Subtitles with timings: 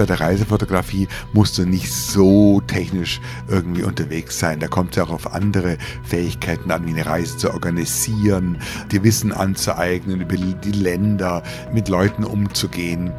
[0.00, 4.58] bei der Reisefotografie musst du nicht so technisch irgendwie unterwegs sein.
[4.58, 8.56] Da kommt es ja auch auf andere Fähigkeiten an, wie eine Reise zu organisieren,
[8.90, 11.42] dir Wissen anzueignen über die Länder,
[11.74, 13.12] mit Leuten umzugehen.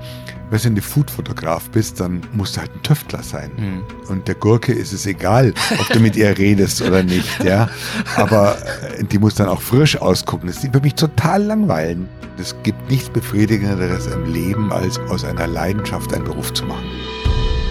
[0.52, 3.52] Wenn du Foodfotograf bist, dann musst du halt ein Tüftler sein.
[3.58, 3.84] Mhm.
[4.10, 7.70] Und der Gurke ist es egal, ob du mit ihr redest oder nicht, ja.
[8.18, 8.58] Aber
[8.98, 10.48] äh, die muss dann auch frisch ausgucken.
[10.48, 12.10] Das würde mich total langweilen.
[12.38, 16.86] Es gibt nichts Befriedigenderes im Leben, als aus einer Leidenschaft einen Beruf zu machen.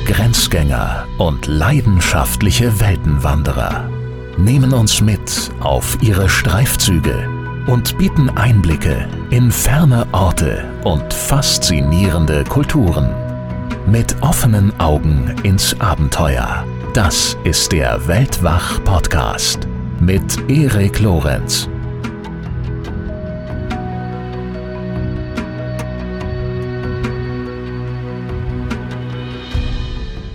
[0.06, 3.90] Grenzgänger und leidenschaftliche Weltenwanderer
[4.38, 13.14] nehmen uns mit auf ihre Streifzüge und bieten Einblicke in ferne Orte und faszinierende Kulturen.
[13.86, 16.64] Mit offenen Augen ins Abenteuer.
[16.94, 19.66] Das ist der Weltwach-Podcast
[20.00, 21.68] mit Erik Lorenz.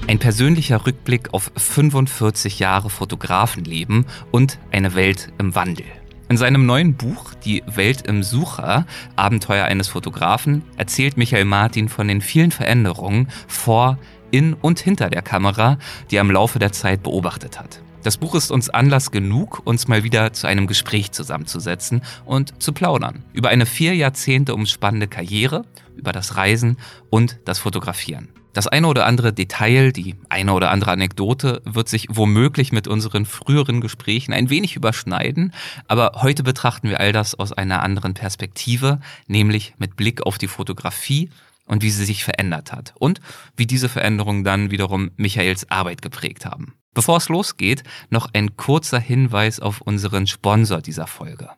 [0.08, 5.86] Ein persönlicher Rückblick auf 45 Jahre Fotografenleben und eine Welt im Wandel.
[6.28, 12.08] In seinem neuen Buch Die Welt im Sucher, Abenteuer eines Fotografen, erzählt Michael Martin von
[12.08, 14.00] den vielen Veränderungen vor,
[14.32, 15.78] in und hinter der Kamera,
[16.10, 17.80] die er im Laufe der Zeit beobachtet hat.
[18.02, 22.74] Das Buch ist uns Anlass genug, uns mal wieder zu einem Gespräch zusammenzusetzen und zu
[22.74, 23.24] plaudern.
[23.34, 25.64] Über eine vier Jahrzehnte umspannende Karriere,
[25.96, 26.78] über das Reisen
[27.12, 28.30] und das Fotografieren.
[28.56, 33.26] Das eine oder andere Detail, die eine oder andere Anekdote wird sich womöglich mit unseren
[33.26, 35.54] früheren Gesprächen ein wenig überschneiden,
[35.90, 40.48] aber heute betrachten wir all das aus einer anderen Perspektive, nämlich mit Blick auf die
[40.48, 41.32] Fotografie
[41.66, 43.20] und wie sie sich verändert hat und
[43.58, 46.76] wie diese Veränderungen dann wiederum Michaels Arbeit geprägt haben.
[46.96, 51.50] Bevor es losgeht, noch ein kurzer Hinweis auf unseren Sponsor dieser Folge.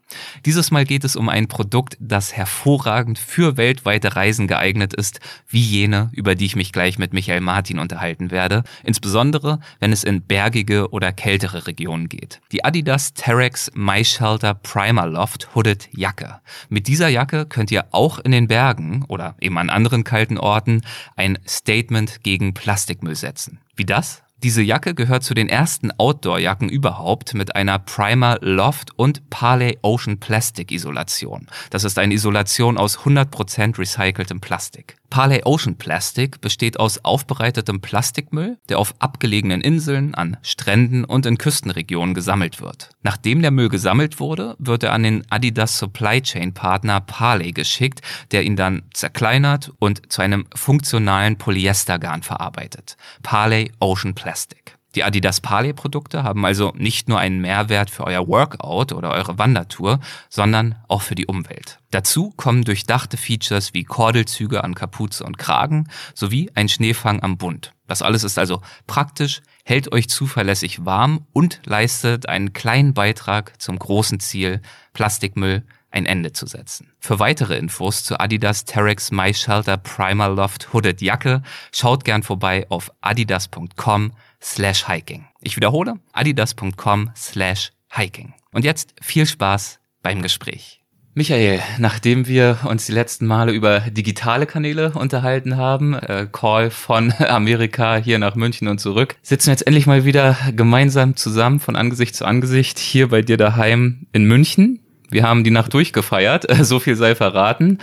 [0.45, 5.61] Dieses Mal geht es um ein Produkt, das hervorragend für weltweite Reisen geeignet ist, wie
[5.61, 10.23] jene, über die ich mich gleich mit Michael Martin unterhalten werde, insbesondere wenn es in
[10.23, 12.41] bergige oder kältere Regionen geht.
[12.51, 16.39] Die Adidas Terex My Shelter Primer Loft Hooded Jacke.
[16.69, 20.81] Mit dieser Jacke könnt ihr auch in den Bergen oder eben an anderen kalten Orten
[21.15, 23.59] ein Statement gegen Plastikmüll setzen.
[23.75, 24.23] Wie das?
[24.43, 30.19] Diese Jacke gehört zu den ersten Outdoor-Jacken überhaupt mit einer Primer Loft und Parley Ocean
[30.19, 31.47] Plastic Isolation.
[31.71, 34.96] Das ist eine Isolation aus 100% recyceltem Plastik.
[35.09, 41.37] Parley Ocean Plastic besteht aus aufbereitetem Plastikmüll, der auf abgelegenen Inseln, an Stränden und in
[41.37, 42.89] Küstenregionen gesammelt wird.
[43.03, 48.01] Nachdem der Müll gesammelt wurde, wird er an den Adidas Supply Chain Partner Parley geschickt,
[48.31, 52.97] der ihn dann zerkleinert und zu einem funktionalen Polyestergarn verarbeitet.
[53.23, 54.76] Parley Ocean Plastic.
[54.97, 59.37] Die Adidas Parley Produkte haben also nicht nur einen Mehrwert für euer Workout oder eure
[59.37, 61.77] Wandertour, sondern auch für die Umwelt.
[61.91, 67.73] Dazu kommen durchdachte Features wie Kordelzüge an Kapuze und Kragen sowie ein Schneefang am Bund.
[67.85, 73.77] Das alles ist also praktisch, hält euch zuverlässig warm und leistet einen kleinen Beitrag zum
[73.77, 76.91] großen Ziel, Plastikmüll ein Ende zu setzen.
[76.99, 82.65] Für weitere Infos zu Adidas Terex My Shelter Primer Loft Hooded Jacke schaut gern vorbei
[82.69, 85.25] auf adidas.com slash hiking.
[85.41, 88.33] Ich wiederhole, adidas.com slash hiking.
[88.51, 90.77] Und jetzt viel Spaß beim Gespräch.
[91.17, 97.11] Michael, nachdem wir uns die letzten Male über digitale Kanäle unterhalten haben, äh, Call von
[97.19, 101.75] Amerika hier nach München und zurück, sitzen wir jetzt endlich mal wieder gemeinsam zusammen von
[101.75, 104.79] Angesicht zu Angesicht hier bei dir daheim in München.
[105.09, 107.79] Wir haben die Nacht durchgefeiert, so viel sei verraten.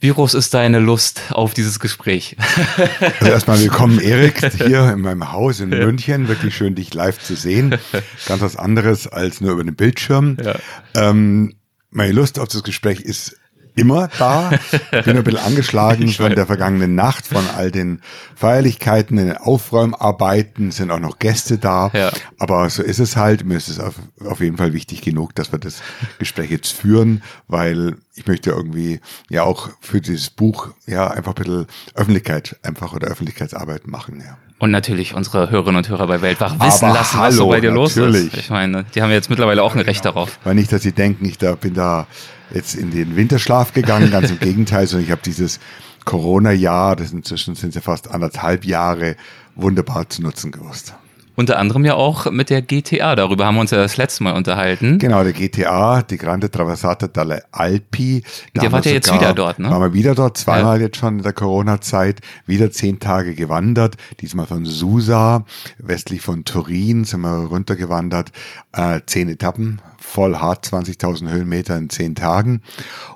[0.00, 2.36] Wie groß ist deine Lust auf dieses Gespräch?
[3.18, 5.84] Also erstmal willkommen, Erik, hier in meinem Haus in ja.
[5.84, 6.28] München.
[6.28, 7.76] Wirklich schön, dich live zu sehen.
[8.26, 10.36] Ganz was anderes als nur über den Bildschirm.
[10.40, 10.54] Ja.
[10.94, 11.56] Ähm,
[11.90, 13.36] meine Lust auf das Gespräch ist
[13.78, 14.50] immer da.
[14.52, 18.00] Ich bin ein bisschen angeschlagen von der vergangenen Nacht, von all den
[18.34, 21.90] Feierlichkeiten, den Aufräumarbeiten, sind auch noch Gäste da.
[21.94, 22.10] Ja.
[22.38, 23.44] Aber so ist es halt.
[23.44, 23.94] Mir ist es auf,
[24.24, 25.80] auf jeden Fall wichtig genug, dass wir das
[26.18, 29.00] Gespräch jetzt führen, weil ich möchte irgendwie
[29.30, 34.36] ja auch für dieses Buch ja einfach ein bisschen Öffentlichkeit einfach oder Öffentlichkeitsarbeit machen, ja.
[34.60, 37.60] Und natürlich unsere Hörerinnen und Hörer bei Weltwach wissen Aber lassen, hallo, was so bei
[37.60, 37.96] dir natürlich.
[37.96, 38.36] los ist.
[38.38, 40.40] Ich meine, die haben jetzt mittlerweile auch ein Recht darauf.
[40.42, 42.08] Weil nicht, dass sie denken, ich da bin da
[42.52, 45.60] jetzt in den Winterschlaf gegangen, ganz im Gegenteil, sondern ich habe dieses
[46.04, 49.16] Corona-Jahr, das inzwischen sind ja fast anderthalb Jahre,
[49.54, 50.94] wunderbar zu nutzen gewusst.
[51.38, 54.32] Unter anderem ja auch mit der GTA, darüber haben wir uns ja das letzte Mal
[54.32, 54.98] unterhalten.
[54.98, 58.24] Genau, der GTA, die Grande Traversata dalle Alpi.
[58.54, 59.70] Da der war ja jetzt wieder dort, ne?
[59.70, 60.86] Waren wir wieder dort, zweimal ja.
[60.86, 65.44] jetzt schon in der Corona-Zeit, wieder zehn Tage gewandert, diesmal von Susa,
[65.78, 68.32] westlich von Turin sind wir runtergewandert,
[68.72, 72.62] äh, zehn Etappen, voll hart, 20.000 Höhenmeter in zehn Tagen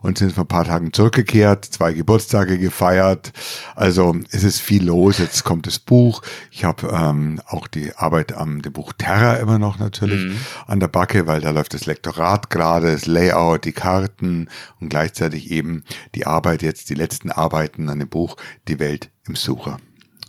[0.02, 3.32] und sind vor ein paar Tagen zurückgekehrt, zwei Geburtstage gefeiert.
[3.74, 5.18] Also es ist viel los.
[5.18, 6.22] Jetzt kommt das Buch.
[6.50, 10.36] Ich habe ähm, auch die Arbeit am dem Buch Terra immer noch natürlich mhm.
[10.66, 14.48] an der Backe, weil da läuft das Lektorat gerade, das Layout, die Karten
[14.80, 15.84] und gleichzeitig eben
[16.14, 18.36] die Arbeit jetzt, die letzten Arbeiten an dem Buch
[18.68, 19.78] Die Welt im Sucher.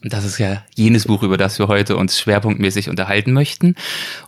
[0.03, 3.75] Und das ist ja jenes Buch, über das wir heute uns schwerpunktmäßig unterhalten möchten.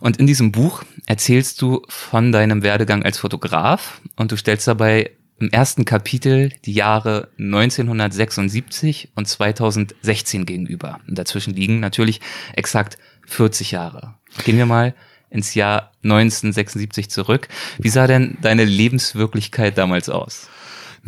[0.00, 5.10] Und in diesem Buch erzählst du von deinem Werdegang als Fotograf und du stellst dabei
[5.38, 11.00] im ersten Kapitel die Jahre 1976 und 2016 gegenüber.
[11.06, 12.22] Und dazwischen liegen natürlich
[12.54, 12.96] exakt
[13.26, 14.14] 40 Jahre.
[14.44, 14.94] Gehen wir mal
[15.28, 17.48] ins Jahr 1976 zurück.
[17.78, 20.48] Wie sah denn deine Lebenswirklichkeit damals aus?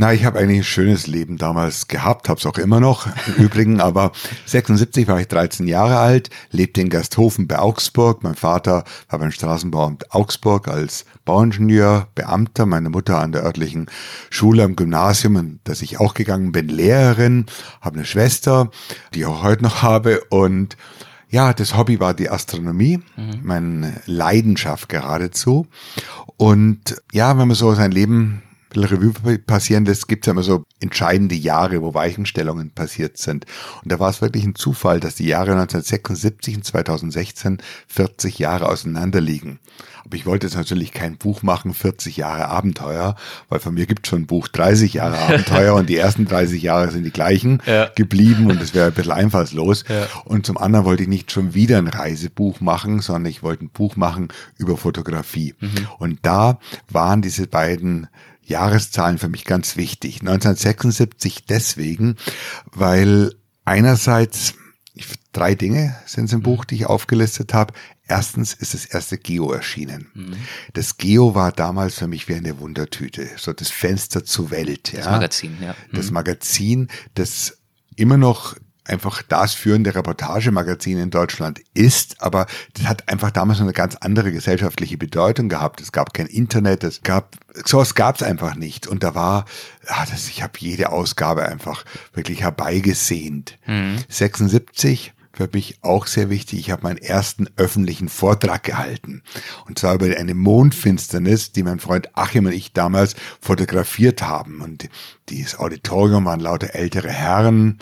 [0.00, 3.34] Na, ich habe eigentlich ein schönes Leben damals gehabt, habe es auch immer noch im
[3.44, 4.12] Übrigen, aber
[4.46, 8.22] 76 war ich 13 Jahre alt, lebte in Gasthofen bei Augsburg.
[8.22, 13.86] Mein Vater war beim Straßenbauamt Augsburg als Bauingenieur, Beamter, meine Mutter an der örtlichen
[14.30, 17.46] Schule am Gymnasium, in das ich auch gegangen bin, Lehrerin,
[17.80, 18.70] habe eine Schwester,
[19.14, 20.76] die ich auch heute noch habe und
[21.28, 23.40] ja, das Hobby war die Astronomie, mhm.
[23.42, 25.66] meine Leidenschaft geradezu.
[26.36, 28.42] Und ja, wenn man so sein Leben
[28.76, 33.46] Revue passieren lässt, gibt es ja immer so entscheidende Jahre, wo Weichenstellungen passiert sind.
[33.82, 38.68] Und da war es wirklich ein Zufall, dass die Jahre 1976 und 2016 40 Jahre
[38.68, 39.58] auseinander liegen.
[40.04, 43.14] Aber ich wollte jetzt natürlich kein Buch machen, 40 Jahre Abenteuer,
[43.50, 46.62] weil von mir gibt es schon ein Buch 30 Jahre Abenteuer und die ersten 30
[46.62, 47.90] Jahre sind die gleichen ja.
[47.94, 49.84] geblieben und es wäre ein bisschen einfallslos.
[49.86, 50.06] Ja.
[50.24, 53.70] Und zum anderen wollte ich nicht schon wieder ein Reisebuch machen, sondern ich wollte ein
[53.70, 55.54] Buch machen über Fotografie.
[55.60, 55.88] Mhm.
[55.98, 58.08] Und da waren diese beiden
[58.48, 60.20] Jahreszahlen für mich ganz wichtig.
[60.20, 62.16] 1976 deswegen,
[62.72, 63.34] weil
[63.64, 64.54] einerseits
[65.32, 67.74] drei Dinge sind es im Buch, die ich aufgelistet habe.
[68.06, 70.10] Erstens ist das erste Geo erschienen.
[70.14, 70.36] Mhm.
[70.72, 74.94] Das Geo war damals für mich wie eine Wundertüte, so das Fenster zur Welt.
[74.94, 75.10] Das ja.
[75.10, 75.74] Magazin, ja.
[75.90, 75.96] Mhm.
[75.96, 77.58] Das Magazin, das
[77.96, 78.56] immer noch
[78.88, 84.32] einfach das führende Reportagemagazin in Deutschland ist, aber das hat einfach damals eine ganz andere
[84.32, 85.80] gesellschaftliche Bedeutung gehabt.
[85.80, 89.44] Es gab kein Internet, es gab sowas gab es einfach nicht und da war,
[89.88, 93.58] ja, das, ich habe jede Ausgabe einfach wirklich herbeigesehnt.
[93.66, 93.96] Mhm.
[94.08, 96.58] 76 für mich auch sehr wichtig.
[96.58, 99.22] Ich habe meinen ersten öffentlichen Vortrag gehalten.
[99.68, 104.60] Und zwar über eine Mondfinsternis, die mein Freund Achim und ich damals fotografiert haben.
[104.62, 104.88] Und
[105.28, 107.78] dieses Auditorium waren lauter ältere Herren,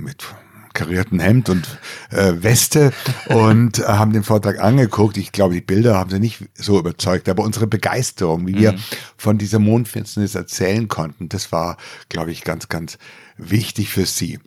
[0.00, 0.26] mit
[0.72, 1.78] karierten Hemd und
[2.10, 2.92] äh, Weste
[3.26, 5.16] und äh, haben den Vortrag angeguckt.
[5.16, 8.78] Ich glaube, die Bilder haben sie nicht so überzeugt, aber unsere Begeisterung, wie wir mhm.
[9.16, 11.76] von dieser Mondfinsternis erzählen konnten, das war,
[12.08, 12.98] glaube ich, ganz, ganz
[13.36, 14.38] wichtig für sie.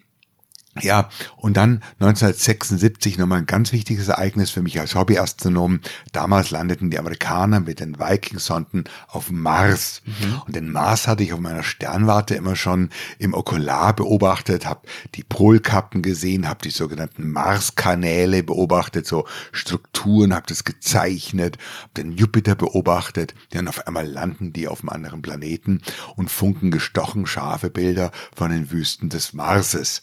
[0.81, 5.81] Ja, und dann 1976 nochmal ein ganz wichtiges Ereignis für mich als Hobbyastronom.
[6.13, 10.01] Damals landeten die Amerikaner mit den Viking-Sonden auf Mars.
[10.05, 10.41] Mhm.
[10.47, 12.89] Und den Mars hatte ich auf meiner Sternwarte immer schon
[13.19, 20.47] im Okular beobachtet, habe die Polkappen gesehen, habe die sogenannten Mars-Kanäle beobachtet, so Strukturen, habe
[20.47, 23.35] das gezeichnet, habe den Jupiter beobachtet.
[23.51, 25.83] Dann auf einmal landen die auf einem anderen Planeten
[26.15, 30.01] und funken gestochen scharfe Bilder von den Wüsten des Marses.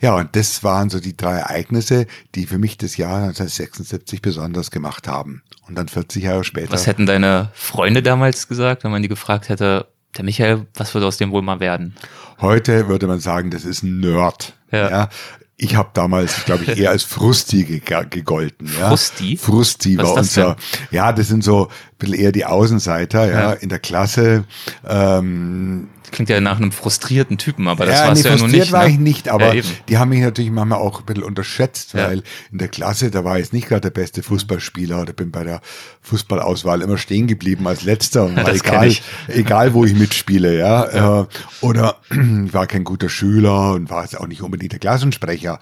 [0.00, 4.70] Ja, und das waren so die drei Ereignisse, die für mich das Jahr 1976 besonders
[4.70, 5.42] gemacht haben.
[5.66, 6.72] Und dann 40 Jahre später.
[6.72, 11.06] Was hätten deine Freunde damals gesagt, wenn man die gefragt hätte, der Michael, was würde
[11.06, 11.94] aus dem wohl mal werden?
[12.40, 14.54] Heute würde man sagen, das ist ein Nerd.
[14.70, 14.90] Ja.
[14.90, 15.08] ja
[15.56, 18.70] ich habe damals, glaube ich, eher als Frusti gegolten.
[18.78, 18.88] Ja.
[18.88, 19.36] Frusti?
[19.36, 20.56] Frusti Was war unser,
[20.90, 23.52] ja, das sind so ein bisschen eher die Außenseiter, ja, ja.
[23.52, 24.44] in der Klasse.
[24.86, 28.72] Ähm, klingt ja nach einem frustrierten Typen, aber das ja, war nee, ja nun nicht.
[28.72, 28.90] war ne?
[28.90, 32.58] ich nicht, aber ja, die haben mich natürlich manchmal auch ein bisschen unterschätzt, weil in
[32.58, 35.60] der Klasse, da war ich nicht gerade der beste Fußballspieler oder bin bei der
[36.02, 38.94] Fußballauswahl immer stehen geblieben als letzter und war egal,
[39.28, 41.20] egal wo ich mitspiele, ja.
[41.22, 41.26] Äh,
[41.60, 42.18] oder ich
[42.52, 45.58] war kein guter Schüler und war jetzt auch nicht unbedingt der Klassensprecher.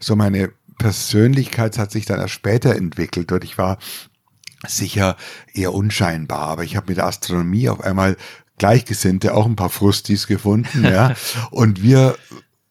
[0.00, 3.78] So meine Persönlichkeit hat sich dann erst später entwickelt und ich war
[4.66, 5.16] sicher
[5.52, 8.16] eher unscheinbar, aber ich habe mit der Astronomie auf einmal
[8.58, 11.14] Gleichgesinnte, auch ein paar Frustis gefunden, ja.
[11.50, 12.16] Und wir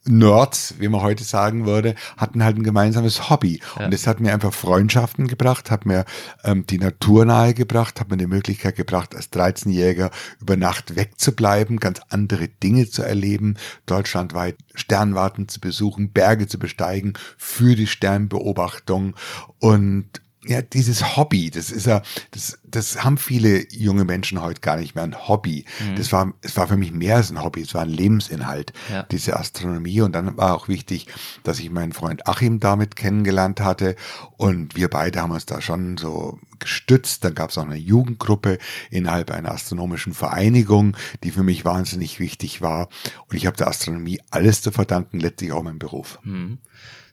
[0.08, 3.60] Nerds, wie man heute sagen würde, hatten halt ein gemeinsames Hobby.
[3.78, 3.86] Ja.
[3.86, 6.06] Und das hat mir einfach Freundschaften gebracht, hat mir
[6.44, 12.02] ähm, die Natur nahegebracht, hat mir die Möglichkeit gebracht, als 13-Jähriger über Nacht wegzubleiben, ganz
[12.10, 19.16] andere Dinge zu erleben, deutschlandweit Sternwarten zu besuchen, Berge zu besteigen für die Sternbeobachtung
[19.60, 24.78] und ja, dieses Hobby, das ist ja, das, das haben viele junge Menschen heute gar
[24.78, 25.66] nicht mehr, ein Hobby.
[25.80, 25.96] Mhm.
[25.96, 29.04] Das war, es war für mich mehr als ein Hobby, es war ein Lebensinhalt, ja.
[29.04, 30.02] diese Astronomie.
[30.02, 31.08] Und dann war auch wichtig,
[31.44, 33.96] dass ich meinen Freund Achim damit kennengelernt hatte.
[34.38, 37.24] Und wir beide haben uns da schon so gestützt.
[37.24, 38.60] Dann gab es auch eine Jugendgruppe
[38.92, 42.90] innerhalb einer astronomischen Vereinigung, die für mich wahnsinnig wichtig war.
[43.28, 46.20] Und ich habe der Astronomie alles zu verdanken, letztlich auch meinem Beruf.
[46.24, 46.60] Mhm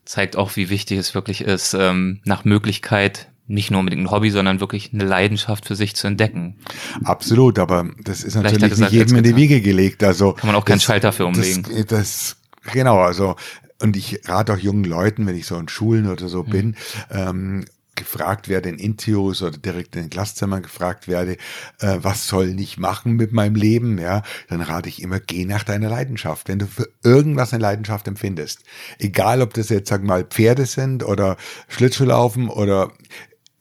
[0.05, 4.31] zeigt auch, wie wichtig es wirklich ist, ähm, nach Möglichkeit nicht nur unbedingt ein Hobby,
[4.31, 6.57] sondern wirklich eine Leidenschaft für sich zu entdecken.
[7.05, 10.03] Absolut, aber das ist natürlich gesagt, nicht jedem in die Wiege gelegt.
[10.05, 11.65] Also kann man auch keinen Schalter für umlegen.
[11.65, 12.37] Das, das
[12.73, 13.37] genau, also
[13.83, 16.51] und ich rate auch jungen Leuten, wenn ich so in Schulen oder so mhm.
[16.51, 16.77] bin,
[17.11, 21.37] ähm, gefragt werde in Interviews oder direkt in den Klasszimmern gefragt werde,
[21.81, 25.65] äh, was soll ich machen mit meinem Leben, ja, dann rate ich immer, geh nach
[25.65, 26.49] deiner Leidenschaft.
[26.49, 28.61] Wenn du für irgendwas eine Leidenschaft empfindest,
[28.99, 31.37] egal ob das jetzt, sag mal, Pferde sind oder
[31.69, 32.93] Schlittschuhlaufen oder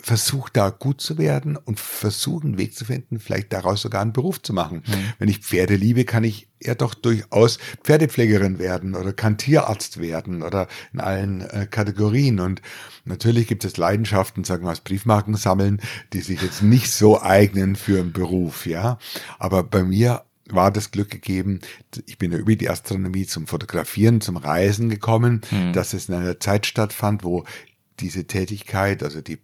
[0.02, 4.14] versuch da gut zu werden und versuchen, einen Weg zu finden, vielleicht daraus sogar einen
[4.14, 4.84] Beruf zu machen.
[4.88, 5.14] Mhm.
[5.20, 10.44] Wenn ich Pferde liebe, kann ich ja doch durchaus Pferdepflegerin werden oder kann Tierarzt werden
[10.44, 12.40] oder in allen äh, Kategorien.
[12.40, 12.62] Und
[13.06, 15.82] natürlich gibt es Leidenschaften, sagen wir mal, Briefmarken sammeln,
[16.14, 18.98] die sich jetzt nicht so eignen für einen Beruf, ja.
[19.40, 21.62] Aber bei mir war das Glück gegeben,
[22.06, 25.74] ich bin ja über die Astronomie zum Fotografieren, zum Reisen gekommen, mhm.
[25.74, 27.46] dass es in einer Zeit stattfand, wo
[28.00, 29.40] diese Tätigkeit, also die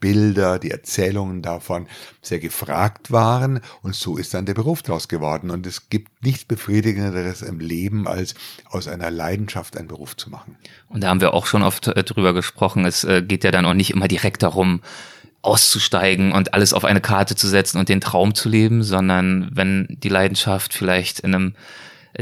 [0.00, 1.86] Bilder, die Erzählungen davon
[2.22, 5.50] sehr gefragt waren und so ist dann der Beruf daraus geworden.
[5.50, 8.34] Und es gibt nichts Befriedigenderes im Leben, als
[8.68, 10.56] aus einer Leidenschaft einen Beruf zu machen.
[10.88, 12.84] Und da haben wir auch schon oft äh, drüber gesprochen.
[12.84, 14.80] Es äh, geht ja dann auch nicht immer direkt darum,
[15.46, 19.86] auszusteigen und alles auf eine Karte zu setzen und den Traum zu leben, sondern wenn
[19.88, 21.54] die Leidenschaft vielleicht in einem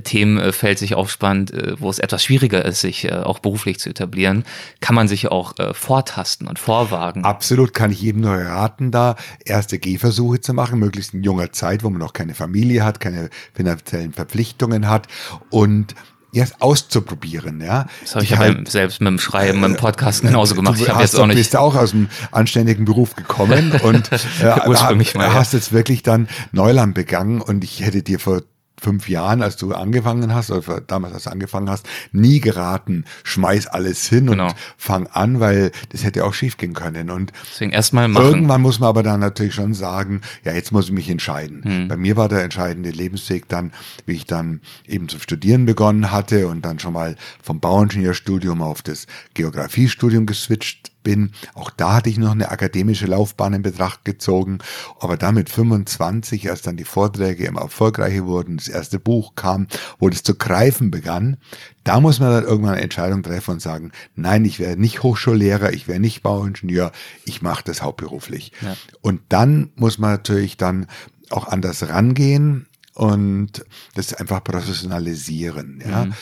[0.02, 4.44] Themenfeld sich aufspannt, äh, wo es etwas schwieriger ist, sich äh, auch beruflich zu etablieren,
[4.80, 7.24] kann man sich auch äh, vortasten und vorwagen.
[7.24, 11.84] Absolut, kann ich jedem nur raten, da erste Gehversuche zu machen, möglichst in junger Zeit,
[11.84, 15.06] wo man noch keine Familie hat, keine finanziellen Verpflichtungen hat
[15.50, 15.94] und
[16.34, 17.86] erst auszuprobieren, ja.
[18.02, 20.80] Das habe ich ja halt, selbst mit dem Schreiben, mit dem Podcast genauso gemacht.
[20.80, 21.36] ich habe jetzt auch nicht.
[21.36, 26.02] Du bist auch aus einem anständigen Beruf gekommen und äh, ursprünglich mal, hast jetzt wirklich
[26.02, 28.42] dann Neuland begangen und ich hätte dir vor
[28.80, 33.66] fünf Jahren, als du angefangen hast, oder damals, als du angefangen hast, nie geraten, schmeiß
[33.68, 34.48] alles hin genau.
[34.48, 37.10] und fang an, weil das hätte auch schief gehen können.
[37.10, 38.26] Und deswegen erstmal machen.
[38.26, 41.62] Irgendwann muss man aber dann natürlich schon sagen, ja, jetzt muss ich mich entscheiden.
[41.64, 41.88] Hm.
[41.88, 43.72] Bei mir war der entscheidende Lebensweg dann,
[44.06, 48.82] wie ich dann eben zu studieren begonnen hatte und dann schon mal vom Bauingenieurstudium auf
[48.82, 51.30] das Geografiestudium geswitcht bin.
[51.54, 54.58] Auch da hatte ich noch eine akademische Laufbahn in Betracht gezogen.
[54.98, 59.68] Aber dann mit 25, als dann die Vorträge immer erfolgreicher wurden, das erste Buch kam,
[60.00, 61.36] wo das zu greifen begann,
[61.84, 65.72] da muss man dann irgendwann eine Entscheidung treffen und sagen, nein, ich werde nicht Hochschullehrer,
[65.72, 66.90] ich werde nicht Bauingenieur,
[67.24, 68.52] ich mache das hauptberuflich.
[68.62, 68.74] Ja.
[69.02, 70.86] Und dann muss man natürlich dann
[71.30, 75.82] auch anders rangehen und das einfach professionalisieren.
[75.86, 76.06] Ja?
[76.06, 76.14] Mhm.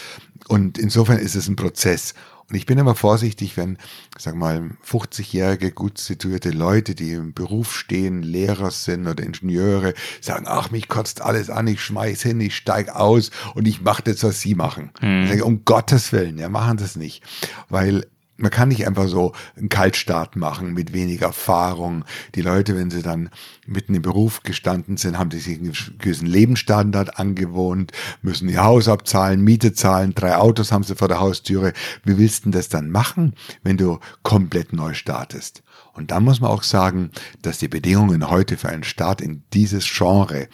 [0.48, 2.14] Und insofern ist es ein Prozess.
[2.52, 3.78] Und ich bin immer vorsichtig, wenn,
[4.18, 10.44] sag mal, 50-jährige, gut situierte Leute, die im Beruf stehen, Lehrer sind oder Ingenieure, sagen,
[10.46, 14.22] ach, mich kotzt alles an, ich schmeiß hin, ich steig aus und ich mache das,
[14.22, 14.90] was sie machen.
[15.24, 17.22] Ich sage, um Gottes Willen, ja, machen das nicht.
[17.70, 18.06] Weil
[18.42, 22.04] man kann nicht einfach so einen Kaltstart machen mit wenig Erfahrung.
[22.34, 23.30] Die Leute, wenn sie dann
[23.66, 29.42] mitten im Beruf gestanden sind, haben sich einen gewissen Lebensstandard angewohnt, müssen ihr Haus abzahlen,
[29.42, 31.72] Miete zahlen, drei Autos haben sie vor der Haustüre.
[32.04, 35.62] Wie willst du denn das dann machen, wenn du komplett neu startest?
[35.94, 37.10] Und dann muss man auch sagen,
[37.42, 40.48] dass die Bedingungen heute für einen Start in dieses Genre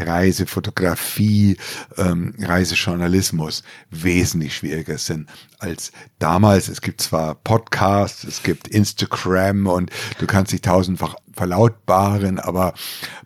[0.00, 1.56] Reisefotografie,
[1.96, 5.28] ähm, Reisejournalismus wesentlich schwieriger sind
[5.58, 6.68] als damals.
[6.68, 12.74] Es gibt zwar Podcasts, es gibt Instagram und du kannst dich tausendfach verlautbaren, aber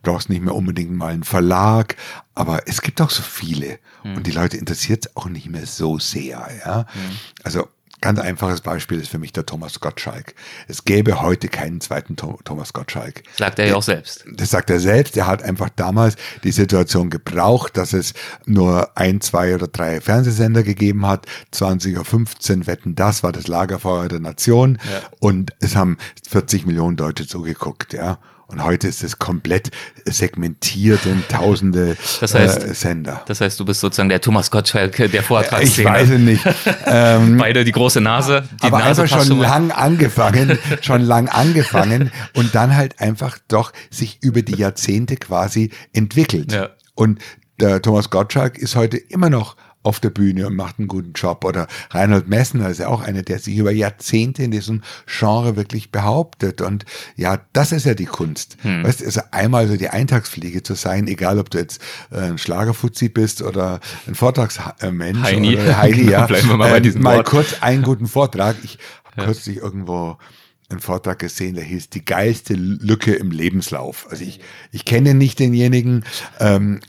[0.02, 1.96] brauchst nicht mehr unbedingt mal einen Verlag.
[2.34, 4.16] Aber es gibt auch so viele hm.
[4.16, 6.48] und die Leute interessiert es auch nicht mehr so sehr.
[6.64, 7.16] Ja, hm.
[7.42, 7.68] also
[8.02, 10.34] Ganz einfaches Beispiel ist für mich der Thomas Gottschalk.
[10.66, 13.22] Es gäbe heute keinen zweiten Thomas Gottschalk.
[13.36, 14.24] Sagt er ja auch selbst.
[14.26, 15.16] Das sagt er selbst.
[15.16, 20.64] Er hat einfach damals die Situation gebraucht, dass es nur ein, zwei oder drei Fernsehsender
[20.64, 21.26] gegeben hat.
[21.54, 24.78] 20.15 Uhr Wetten, das war das Lagerfeuer der Nation.
[24.82, 25.02] Ja.
[25.20, 25.96] Und es haben
[26.28, 28.18] 40 Millionen Deutsche zugeguckt, ja.
[28.46, 29.70] Und heute ist es komplett
[30.04, 33.22] segmentiert in tausende das heißt, äh, Sender.
[33.26, 35.88] Das heißt, du bist sozusagen der Thomas Gottschalk der Ich Vortragsszene.
[35.88, 36.44] weiß es nicht.
[36.84, 38.44] Ähm, Beide die große Nase.
[38.62, 43.72] Die aber Nase einfach schon lang angefangen, schon lang angefangen und dann halt einfach doch
[43.90, 46.52] sich über die Jahrzehnte quasi entwickelt.
[46.52, 46.70] Ja.
[46.94, 47.20] Und
[47.60, 51.44] der Thomas Gottschalk ist heute immer noch auf der Bühne und macht einen guten Job.
[51.44, 55.90] Oder Reinhold Messner ist ja auch einer, der sich über Jahrzehnte in diesem Genre wirklich
[55.90, 56.60] behauptet.
[56.60, 56.84] Und
[57.16, 58.56] ja, das ist ja die Kunst.
[58.62, 58.84] Hm.
[58.84, 62.38] Weißt du, also einmal so die Eintagsfliege zu sein, egal ob du jetzt äh, ein
[62.38, 65.56] Schlagerfuzzi bist oder ein Vortragsmensch Heini.
[65.56, 66.26] oder Heidi, ja.
[66.26, 67.26] Bleiben wir mal bei diesem Mal Wort.
[67.26, 68.56] kurz einen guten Vortrag.
[68.62, 69.24] Ich habe ja.
[69.24, 70.18] kürzlich irgendwo
[70.72, 74.06] einen Vortrag gesehen, der hieß Die geilste Lücke im Lebenslauf.
[74.10, 76.04] Also ich, ich kenne nicht denjenigen,
[76.40, 76.80] ähm,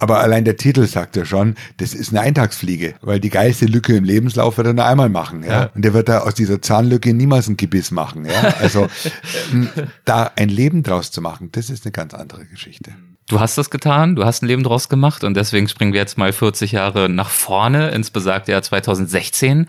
[0.00, 3.94] aber allein der Titel sagt ja schon, das ist eine Eintagsfliege, weil die geilste Lücke
[3.94, 5.50] im Lebenslauf wird er nur einmal machen, ja?
[5.50, 5.70] ja.
[5.74, 8.54] Und der wird da aus dieser Zahnlücke niemals ein Gebiss machen, ja.
[8.60, 8.88] Also
[9.52, 9.68] ähm,
[10.06, 12.92] da ein Leben draus zu machen, das ist eine ganz andere Geschichte.
[13.28, 16.18] Du hast das getan, du hast ein Leben draus gemacht und deswegen springen wir jetzt
[16.18, 19.68] mal 40 Jahre nach vorne ins besagte Jahr 2016.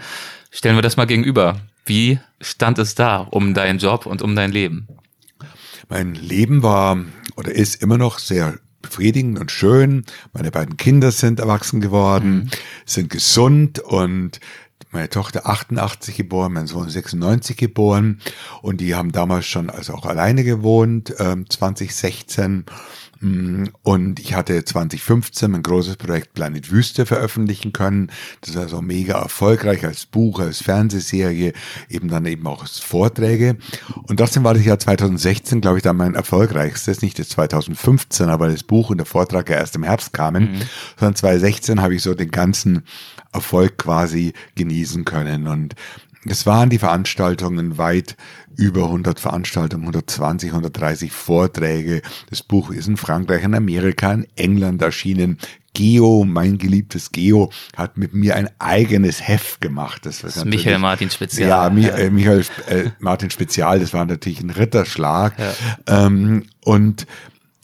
[0.50, 1.58] Stellen wir das mal gegenüber.
[1.86, 4.88] Wie stand es da um deinen Job und um dein Leben?
[5.90, 6.98] Mein Leben war
[7.36, 10.06] oder ist immer noch sehr befriedigend und schön.
[10.34, 12.50] Meine beiden Kinder sind erwachsen geworden, mhm.
[12.86, 14.40] sind gesund und
[14.92, 18.20] meine Tochter 88 geboren, mein Sohn 96 geboren
[18.62, 22.66] und die haben damals schon also auch alleine gewohnt, äh, 2016 Mm,
[23.22, 28.12] und ich hatte 2015 ein großes Projekt Planet Wüste veröffentlichen können.
[28.42, 31.54] Das war so mega erfolgreich als Buch, als Fernsehserie,
[31.88, 33.58] eben dann eben auch als Vorträge.
[34.08, 37.04] Und trotzdem war das Jahr 2016, glaube ich, dann mein erfolgreichstes.
[37.04, 40.54] Nicht das 2015, aber das Buch und der Vortrag ja erst im Herbst kamen.
[40.54, 40.62] Mhm.
[40.98, 42.84] Sondern 2016 habe ich so den ganzen
[43.32, 45.48] Erfolg quasi genießen können.
[45.48, 45.76] Und
[46.26, 48.16] es waren die Veranstaltungen weit
[48.56, 52.02] über 100 Veranstaltungen, 120, 130 Vorträge.
[52.30, 55.38] Das Buch ist in Frankreich, in Amerika, in England erschienen.
[55.74, 60.06] Geo, mein geliebtes Geo, hat mit mir ein eigenes Heft gemacht.
[60.06, 61.48] Das, das Michael Martin Spezial.
[61.48, 61.96] Ja, Mi ja.
[61.96, 65.34] Äh, Michael äh, Martin Spezial, das war natürlich ein Ritterschlag.
[65.40, 66.06] Ja.
[66.06, 67.08] Ähm, und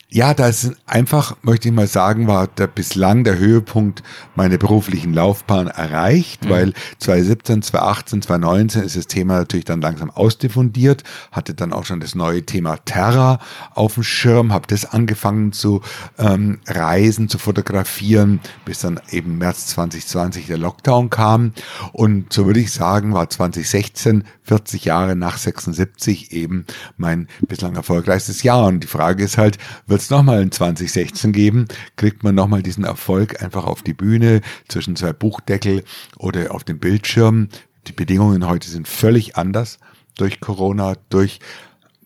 [0.09, 4.03] ja, da ist einfach, möchte ich mal sagen, war der bislang der Höhepunkt
[4.35, 6.49] meiner beruflichen Laufbahn erreicht, mhm.
[6.49, 11.99] weil 2017, 2018, 2019 ist das Thema natürlich dann langsam ausdiffundiert, hatte dann auch schon
[11.99, 13.39] das neue Thema Terra
[13.75, 15.81] auf dem Schirm, habe das angefangen zu
[16.17, 21.51] ähm, reisen, zu fotografieren, bis dann eben März 2020 der Lockdown kam.
[21.91, 28.43] Und so würde ich sagen, war 2016, 40 Jahre nach 76 eben mein bislang erfolgreichstes
[28.43, 28.65] Jahr.
[28.67, 31.67] Und die Frage ist halt, wird es nochmal in 2016 geben?
[31.95, 35.83] Kriegt man nochmal diesen Erfolg einfach auf die Bühne zwischen zwei Buchdeckel
[36.17, 37.49] oder auf dem Bildschirm?
[37.87, 39.79] Die Bedingungen heute sind völlig anders
[40.17, 41.39] durch Corona, durch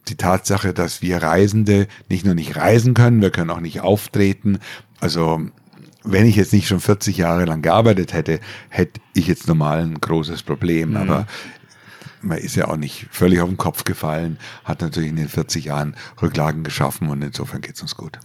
[0.08, 4.60] die Tatsache, dass wir Reisende nicht nur nicht reisen können, wir können auch nicht auftreten.
[5.00, 5.42] Also
[6.04, 8.40] wenn ich jetzt nicht schon 40 Jahre lang gearbeitet hätte,
[8.70, 10.92] hätte ich jetzt normal ein großes Problem.
[10.92, 10.98] Mhm.
[10.98, 11.28] Aber
[12.22, 15.66] man ist ja auch nicht völlig auf den Kopf gefallen, hat natürlich in den 40
[15.66, 18.20] Jahren Rücklagen geschaffen und insofern geht's uns gut.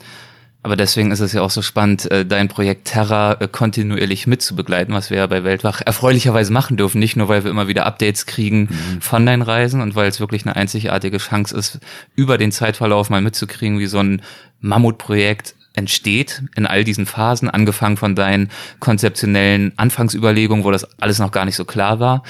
[0.67, 4.93] Aber deswegen ist es ja auch so spannend, äh, dein Projekt Terra äh, kontinuierlich mitzubegleiten,
[4.93, 6.99] was wir ja bei Weltwach erfreulicherweise machen dürfen.
[6.99, 9.01] Nicht nur, weil wir immer wieder Updates kriegen mhm.
[9.01, 11.79] von deinen Reisen und weil es wirklich eine einzigartige Chance ist,
[12.17, 14.23] über den Zeitverlauf mal mitzukriegen, wie so ein
[14.59, 21.31] Mammutprojekt entsteht in all diesen Phasen, angefangen von deinen konzeptionellen Anfangsüberlegungen, wo das alles noch
[21.31, 22.25] gar nicht so klar war,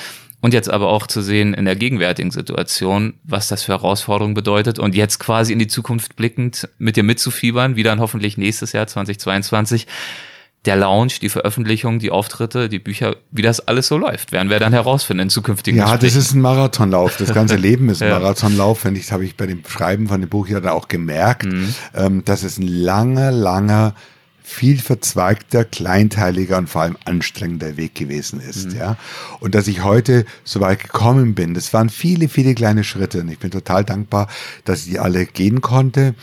[0.46, 4.78] und jetzt aber auch zu sehen in der gegenwärtigen Situation, was das für Herausforderungen bedeutet
[4.78, 8.87] und jetzt quasi in die Zukunft blickend mit dir mitzufiebern, wie dann hoffentlich nächstes Jahr
[8.87, 9.88] 2022
[10.64, 14.61] der Launch, die Veröffentlichung, die Auftritte, die Bücher, wie das alles so läuft, werden wir
[14.61, 16.14] dann herausfinden in zukünftigen Ja, Gesprächen.
[16.14, 17.16] das ist ein Marathonlauf.
[17.16, 18.20] Das ganze Leben ist ein ja.
[18.20, 18.85] Marathonlauf.
[18.85, 21.74] Wenn ich, habe ich bei dem Schreiben von dem Buch ja da auch gemerkt, mhm.
[21.92, 23.94] ähm, dass es ein langer, langer
[24.48, 28.78] viel verzweigter, kleinteiliger und vor allem anstrengender Weg gewesen ist, mhm.
[28.78, 28.96] ja.
[29.40, 33.28] Und dass ich heute so weit gekommen bin, das waren viele, viele kleine Schritte und
[33.28, 34.28] ich bin total dankbar,
[34.64, 36.14] dass ich die alle gehen konnte.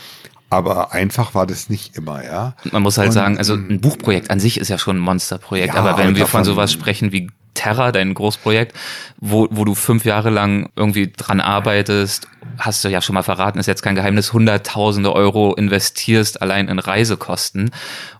[0.48, 2.56] Aber einfach war das nicht immer, ja.
[2.72, 5.74] Man muss halt und, sagen, also ein Buchprojekt an sich ist ja schon ein Monsterprojekt,
[5.74, 8.76] ja, aber wenn wir von sowas sprechen wie Terra, dein Großprojekt,
[9.18, 13.58] wo, wo du fünf Jahre lang irgendwie dran arbeitest, hast du ja schon mal verraten,
[13.58, 17.70] ist jetzt kein Geheimnis, hunderttausende Euro investierst allein in Reisekosten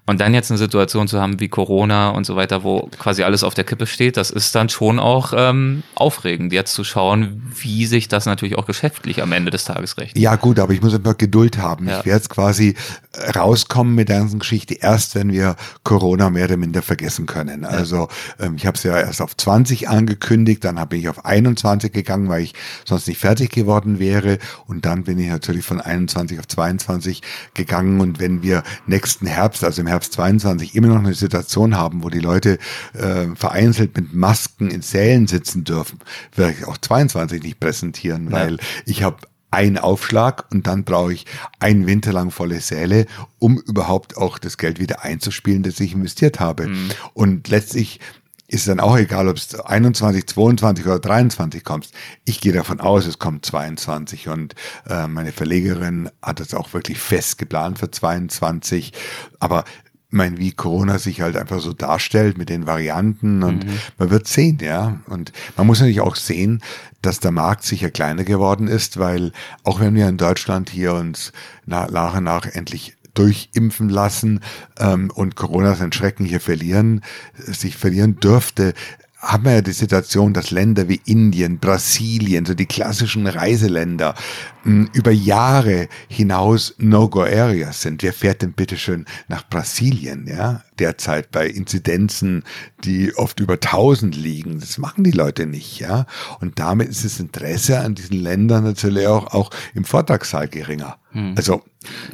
[0.06, 3.42] Und dann jetzt eine Situation zu haben wie Corona und so weiter, wo quasi alles
[3.42, 7.86] auf der Kippe steht, das ist dann schon auch ähm, aufregend, jetzt zu schauen, wie
[7.86, 10.22] sich das natürlich auch geschäftlich am Ende des Tages rechnet.
[10.22, 11.88] Ja gut, aber ich muss einfach Geduld haben.
[11.88, 12.00] Ja.
[12.00, 12.74] Ich werde jetzt quasi
[13.34, 17.64] rauskommen mit der ganzen Geschichte erst, wenn wir Corona mehr oder minder vergessen können.
[17.64, 21.92] Also ähm, ich habe es ja erst auf 20 angekündigt, dann habe ich auf 21
[21.92, 22.52] gegangen, weil ich
[22.84, 24.38] sonst nicht fertig geworden wäre.
[24.66, 27.22] Und dann bin ich natürlich von 21 auf 22
[27.54, 28.02] gegangen.
[28.02, 32.10] Und wenn wir nächsten Herbst, also im Herbst 22, immer noch eine Situation haben, wo
[32.10, 32.58] die Leute
[32.94, 36.00] äh, vereinzelt mit Masken in Sälen sitzen dürfen,
[36.34, 38.62] werde ich auch 22 nicht präsentieren, weil ja.
[38.86, 39.18] ich habe
[39.50, 41.26] einen Aufschlag und dann brauche ich
[41.60, 43.06] einen Winter lang volle Säle,
[43.38, 46.66] um überhaupt auch das Geld wieder einzuspielen, das ich investiert habe.
[46.66, 46.90] Mhm.
[47.12, 48.00] Und letztlich
[48.48, 51.90] ist dann auch egal, ob es 21, 22 oder 23 kommt.
[52.24, 54.54] Ich gehe davon aus, es kommt 22 und
[54.88, 58.92] äh, meine Verlegerin hat es auch wirklich fest geplant für 22.
[59.40, 59.64] Aber
[60.14, 63.78] mein, wie Corona sich halt einfach so darstellt mit den Varianten und mhm.
[63.98, 65.00] man wird sehen, ja.
[65.06, 66.62] Und man muss natürlich auch sehen,
[67.02, 71.32] dass der Markt sicher kleiner geworden ist, weil auch wenn wir in Deutschland hier uns
[71.66, 74.40] nach und nach endlich durchimpfen lassen
[74.78, 77.02] ähm, und Corona sein Schrecken hier verlieren,
[77.36, 78.74] sich verlieren dürfte,
[79.24, 84.14] haben wir ja die Situation, dass Länder wie Indien, Brasilien, so die klassischen Reiseländer,
[84.64, 88.02] über Jahre hinaus No-Go-Areas sind.
[88.02, 90.62] Wer fährt denn bitteschön nach Brasilien, ja?
[90.78, 92.44] Derzeit bei Inzidenzen,
[92.84, 94.60] die oft über 1000 liegen.
[94.60, 96.06] Das machen die Leute nicht, ja?
[96.40, 100.98] Und damit ist das Interesse an diesen Ländern natürlich auch, auch im Vortragssaal geringer.
[101.14, 101.34] Hm.
[101.36, 101.62] Also.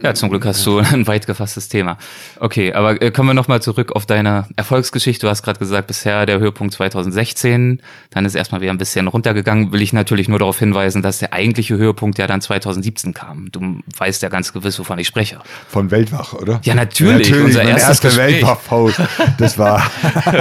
[0.03, 1.97] Ja, zum Glück hast du ein weit gefasstes Thema.
[2.41, 5.27] Okay, aber äh, kommen wir nochmal zurück auf deine Erfolgsgeschichte.
[5.27, 9.71] Du hast gerade gesagt, bisher der Höhepunkt 2016, dann ist erstmal wieder ein bisschen runtergegangen.
[9.71, 13.51] Will ich natürlich nur darauf hinweisen, dass der eigentliche Höhepunkt ja dann dann 2017 kam.
[13.53, 15.39] Du weißt ja ganz gewiss, wovon ich spreche.
[15.69, 16.61] Von Weltwach, oder?
[16.65, 17.29] Ja, natürlich.
[17.29, 19.01] Ja, natürlich unser erstes erste Weltwach-Post.
[19.39, 19.91] Das war,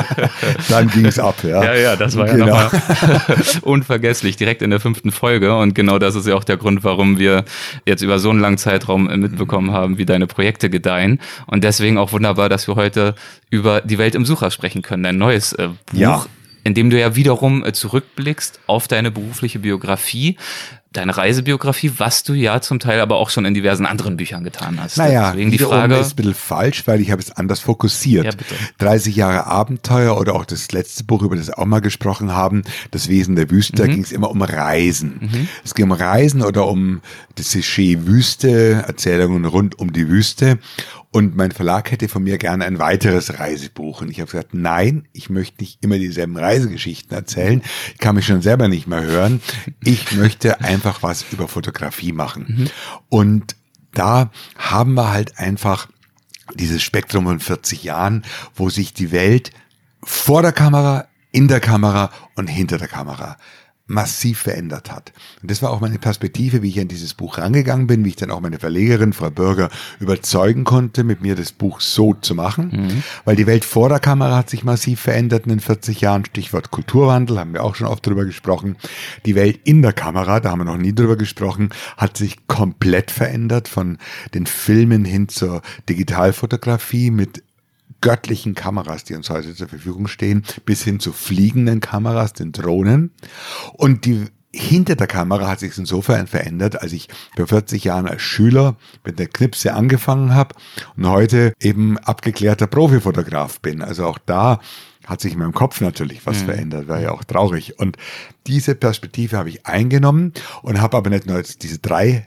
[0.70, 1.64] dann ging es ab, ja.
[1.64, 2.48] Ja, ja, das war genau.
[2.48, 5.56] ja nochmal unvergesslich, direkt in der fünften Folge.
[5.56, 7.46] Und genau das ist ja auch der Grund, warum wir
[7.86, 11.20] jetzt über so einen langen Zeitraum mitbekommen haben, wie deine Projekte gedeihen.
[11.48, 13.16] Und deswegen auch wunderbar, dass wir heute
[13.50, 15.06] über die Welt im Sucher sprechen können.
[15.06, 16.00] Ein neues äh, Buch.
[16.00, 16.26] Ja
[16.64, 20.38] in dem du ja wiederum äh, zurückblickst auf deine berufliche Biografie
[20.92, 24.82] deine Reisebiografie, was du ja zum Teil aber auch schon in diversen anderen Büchern getan
[24.82, 24.98] hast.
[24.98, 28.26] Naja, Deswegen die Frage ist ein bisschen falsch, weil ich habe es anders fokussiert.
[28.26, 28.56] Ja, bitte.
[28.80, 32.64] 30 Jahre Abenteuer oder auch das letzte Buch, über das wir auch mal gesprochen haben,
[32.90, 33.78] das Wesen der Wüste, mhm.
[33.78, 35.20] da ging es immer um Reisen.
[35.22, 35.48] Mhm.
[35.64, 37.02] Es ging um Reisen oder um
[37.36, 40.60] das Klischee Wüste, Erzählungen rund um die Wüste.
[41.12, 44.02] Und mein Verlag hätte von mir gerne ein weiteres Reisebuch.
[44.02, 47.64] Und ich habe gesagt, nein, ich möchte nicht immer dieselben Reisegeschichten erzählen.
[47.94, 49.42] Ich kann mich schon selber nicht mehr hören.
[49.84, 52.46] Ich möchte einfach was über Fotografie machen.
[52.48, 52.70] Mhm.
[53.10, 53.56] Und
[53.94, 55.88] da haben wir halt einfach
[56.56, 58.24] dieses Spektrum von 40 Jahren,
[58.56, 59.52] wo sich die Welt
[60.02, 63.38] vor der Kamera, in der Kamera und hinter der Kamera
[63.90, 65.12] massiv verändert hat.
[65.42, 68.16] Und das war auch meine Perspektive, wie ich an dieses Buch rangegangen bin, wie ich
[68.16, 72.70] dann auch meine Verlegerin, Frau Bürger, überzeugen konnte, mit mir das Buch so zu machen.
[72.72, 73.04] Mhm.
[73.26, 76.24] Weil die Welt vor der Kamera hat sich massiv verändert in den 40 Jahren.
[76.24, 78.76] Stichwort Kulturwandel, haben wir auch schon oft drüber gesprochen.
[79.26, 83.10] Die Welt in der Kamera, da haben wir noch nie drüber gesprochen, hat sich komplett
[83.10, 83.98] verändert von
[84.36, 87.44] den Filmen hin zur Digitalfotografie mit
[88.02, 93.12] göttlichen Kameras, die uns heute zur Verfügung stehen, bis hin zu fliegenden Kameras, den Drohnen.
[93.74, 98.22] Und die hinter der Kamera hat sich insofern verändert, als ich vor 40 Jahren als
[98.22, 100.56] Schüler mit der Knipse angefangen habe
[100.98, 103.82] und heute eben abgeklärter Profifotograf bin.
[103.82, 104.60] Also auch da
[105.06, 106.46] hat sich in meinem Kopf natürlich was mhm.
[106.46, 107.80] verändert, war ja auch traurig.
[107.80, 107.98] Und
[108.48, 112.26] diese Perspektive habe ich eingenommen und habe aber nicht nur jetzt diese drei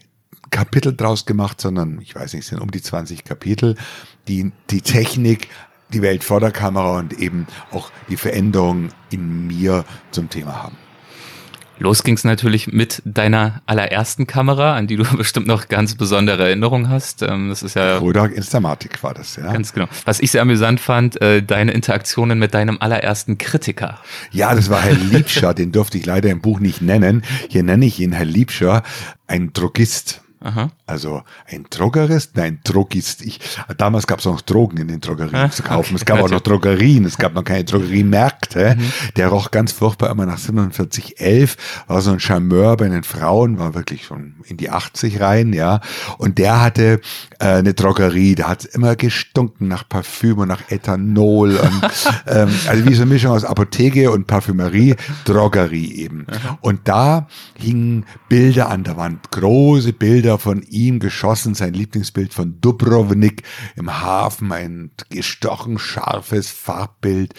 [0.53, 3.75] Kapitel draus gemacht, sondern ich weiß nicht, es sind um die 20 Kapitel,
[4.29, 5.49] die die Technik,
[5.93, 10.77] die Welt vor der Kamera und eben auch die Veränderung in mir zum Thema haben.
[11.79, 16.89] Los ging's natürlich mit deiner allerersten Kamera, an die du bestimmt noch ganz besondere Erinnerungen
[16.89, 17.23] hast.
[17.23, 17.99] Ähm, das ist ja.
[17.99, 19.53] Kodak Instamatic war das, ja.
[19.53, 19.89] Ganz genau.
[20.05, 23.99] Was ich sehr amüsant fand, äh, deine Interaktionen mit deinem allerersten Kritiker.
[24.31, 27.25] Ja, das war Herr Liebscher, den durfte ich leider im Buch nicht nennen.
[27.49, 28.85] Hier nenne ich ihn Herr Liebscher,
[29.27, 30.22] ein Drogist.
[30.45, 30.71] Aha.
[30.93, 33.23] Also ein Drogerist, nein, Drogist.
[33.23, 33.41] Ich,
[33.79, 35.95] damals gab es noch Drogen in den Drogerien ah, zu kaufen.
[35.95, 35.97] Okay.
[35.97, 38.77] Es gab auch noch Drogerien, es gab noch keine Drogeriemärkte.
[38.77, 38.93] Mhm.
[39.17, 43.75] Der roch ganz furchtbar immer nach 4711, war so ein Charmeur bei den Frauen, war
[43.75, 45.81] wirklich schon in die 80 rein, ja.
[46.19, 47.01] Und der hatte
[47.39, 51.81] äh, eine Drogerie, da hat immer gestunken nach Parfüm und nach Ethanol und
[52.27, 56.19] ähm, also wie so eine Mischung aus Apotheke und Parfümerie, Drogerie eben.
[56.19, 56.59] Mhm.
[56.61, 62.35] Und da hingen Bilder an der Wand, große Bilder Bilder von ihm geschossen, sein Lieblingsbild
[62.35, 63.43] von Dubrovnik
[63.77, 67.35] im Hafen, ein gestochen scharfes Farbbild.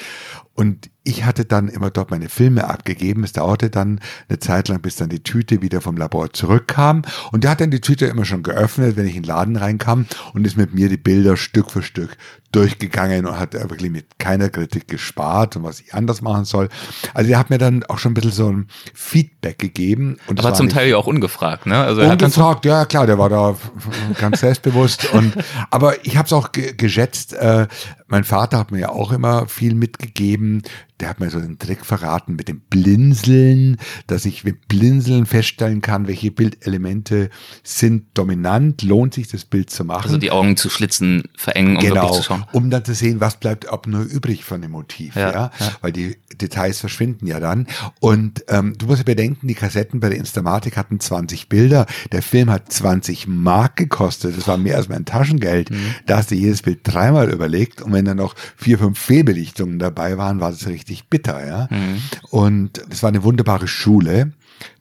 [0.56, 3.24] Und ich hatte dann immer dort meine Filme abgegeben.
[3.24, 7.02] Es dauerte dann eine Zeit lang, bis dann die Tüte wieder vom Labor zurückkam.
[7.32, 10.06] Und der hat dann die Tüte immer schon geöffnet, wenn ich in den Laden reinkam
[10.34, 12.18] und ist mit mir die Bilder Stück für Stück
[12.52, 16.70] durchgegangen und hat wirklich mit keiner Kritik gespart und was ich anders machen soll.
[17.16, 20.18] Also er hat mir dann auch schon ein bisschen so ein Feedback gegeben.
[20.28, 21.80] Und Aber zum Teil ja auch ungefragt, ne?
[21.80, 23.56] Also ungefragt, ja klar, der war da
[24.20, 25.12] ganz selbstbewusst.
[25.14, 25.34] und
[25.72, 27.34] aber ich habe es auch ge geschätzt.
[27.34, 27.68] Äh,
[28.14, 30.62] mein Vater hat mir ja auch immer viel mitgegeben
[31.04, 33.76] der hat mir so den Trick verraten mit dem Blinzeln,
[34.08, 37.30] dass ich mit Blinzeln feststellen kann, welche Bildelemente
[37.62, 40.06] sind dominant, lohnt sich das Bild zu machen.
[40.06, 42.46] Also die Augen zu schlitzen, verengen, um genau, zu schauen.
[42.54, 45.52] um dann zu sehen, was bleibt ab nur übrig von dem Motiv, ja, ja?
[45.60, 45.72] ja.
[45.82, 47.68] weil die Details verschwinden ja dann.
[48.00, 52.22] Und ähm, du musst ja bedenken, die Kassetten bei der Instamatic hatten 20 Bilder, der
[52.22, 55.70] Film hat 20 Mark gekostet, das war mehr als mein Taschengeld.
[55.70, 55.96] Mhm.
[56.06, 60.18] Da hast du jedes Bild dreimal überlegt und wenn dann noch vier, fünf Fehlbelichtungen dabei
[60.18, 61.68] waren, war das richtig richtig bitter, ja.
[61.70, 62.02] Mhm.
[62.30, 64.34] Und es war eine wunderbare Schule.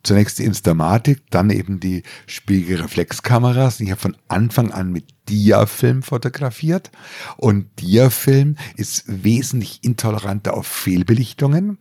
[0.05, 3.81] Zunächst die Instamatik, dann eben die Spiegelreflexkameras.
[3.81, 6.91] Ich habe von Anfang an mit Diafilm fotografiert
[7.37, 11.79] und Diafilm ist wesentlich intoleranter auf Fehlbelichtungen.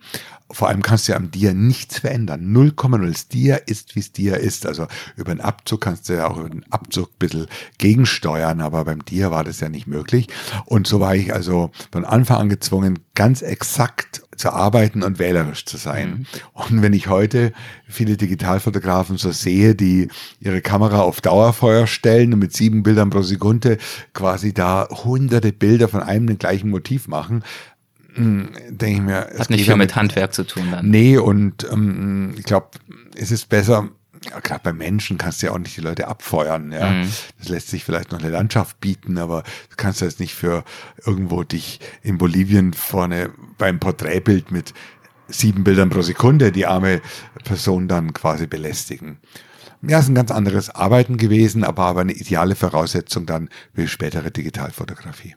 [0.50, 2.54] Vor allem kannst du ja am Dia nichts verändern.
[2.54, 3.08] 0,0.
[3.08, 4.66] Das Dia ist, wie es Dia ist.
[4.66, 8.86] Also über den Abzug kannst du ja auch über den Abzug ein bisschen gegensteuern, aber
[8.86, 10.28] beim Dia war das ja nicht möglich.
[10.66, 15.66] Und so war ich also von Anfang an gezwungen, ganz exakt zu arbeiten und wählerisch
[15.66, 16.10] zu sein.
[16.10, 16.26] Mhm.
[16.54, 17.54] Und wenn ich heute
[17.88, 23.22] viele Digitalfotografen so sehe, die ihre Kamera auf Dauerfeuer stellen und mit sieben Bildern pro
[23.22, 23.78] Sekunde
[24.14, 27.44] quasi da hunderte Bilder von einem den gleichen Motiv machen,
[28.14, 29.40] hm, denke ich mir.
[29.40, 30.90] Hat nicht viel mit Handwerk zu tun dann.
[30.90, 32.68] Nee, und ähm, ich glaube,
[33.16, 33.90] es ist besser,
[34.24, 36.90] ja, gerade bei Menschen kannst du ja auch nicht die Leute abfeuern, ja.
[36.90, 37.12] Mhm.
[37.40, 40.64] Das lässt sich vielleicht noch eine Landschaft bieten, aber du kannst jetzt nicht für
[41.06, 44.74] irgendwo dich in Bolivien vorne beim Porträtbild mit
[45.28, 47.02] sieben Bildern pro Sekunde die arme
[47.44, 49.18] Person dann quasi belästigen.
[49.82, 54.30] Ja, ist ein ganz anderes Arbeiten gewesen, aber aber eine ideale Voraussetzung dann für spätere
[54.30, 55.36] Digitalfotografie.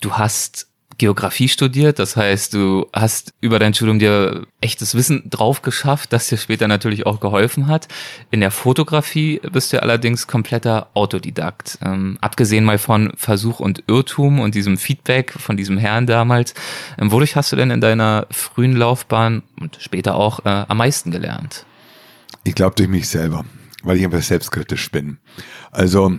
[0.00, 0.67] Du hast
[0.98, 2.00] Geografie studiert.
[2.00, 6.66] Das heißt, du hast über dein Studium dir echtes Wissen drauf geschafft, das dir später
[6.66, 7.86] natürlich auch geholfen hat.
[8.32, 11.78] In der Fotografie bist du allerdings kompletter Autodidakt.
[11.84, 16.54] Ähm, abgesehen mal von Versuch und Irrtum und diesem Feedback von diesem Herrn damals.
[16.98, 21.12] Ähm, wodurch hast du denn in deiner frühen Laufbahn und später auch äh, am meisten
[21.12, 21.64] gelernt?
[22.42, 23.44] Ich glaube durch mich selber,
[23.84, 25.18] weil ich einfach selbstkritisch bin.
[25.70, 26.18] Also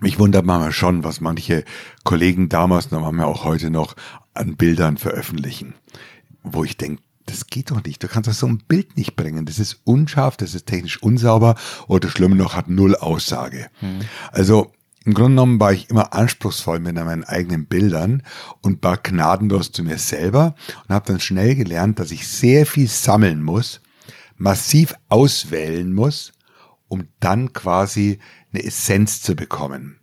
[0.00, 1.64] mich wundert manchmal schon, was manche
[2.04, 3.96] Kollegen damals, noch haben ja auch heute noch,
[4.34, 5.74] an Bildern veröffentlichen,
[6.42, 8.02] wo ich denke, das geht doch nicht.
[8.02, 9.46] Du kannst doch so ein Bild nicht bringen.
[9.46, 11.56] Das ist unscharf, das ist technisch unsauber
[11.88, 13.68] oder schlimmer noch, hat null Aussage.
[13.80, 14.00] Hm.
[14.30, 14.72] Also
[15.04, 18.22] im Grunde genommen war ich immer anspruchsvoll mit meinen eigenen Bildern
[18.60, 22.88] und war gnadenlos zu mir selber und habe dann schnell gelernt, dass ich sehr viel
[22.88, 23.80] sammeln muss,
[24.36, 26.32] massiv auswählen muss,
[26.88, 28.18] um dann quasi
[28.56, 29.98] eine Essenz zu bekommen.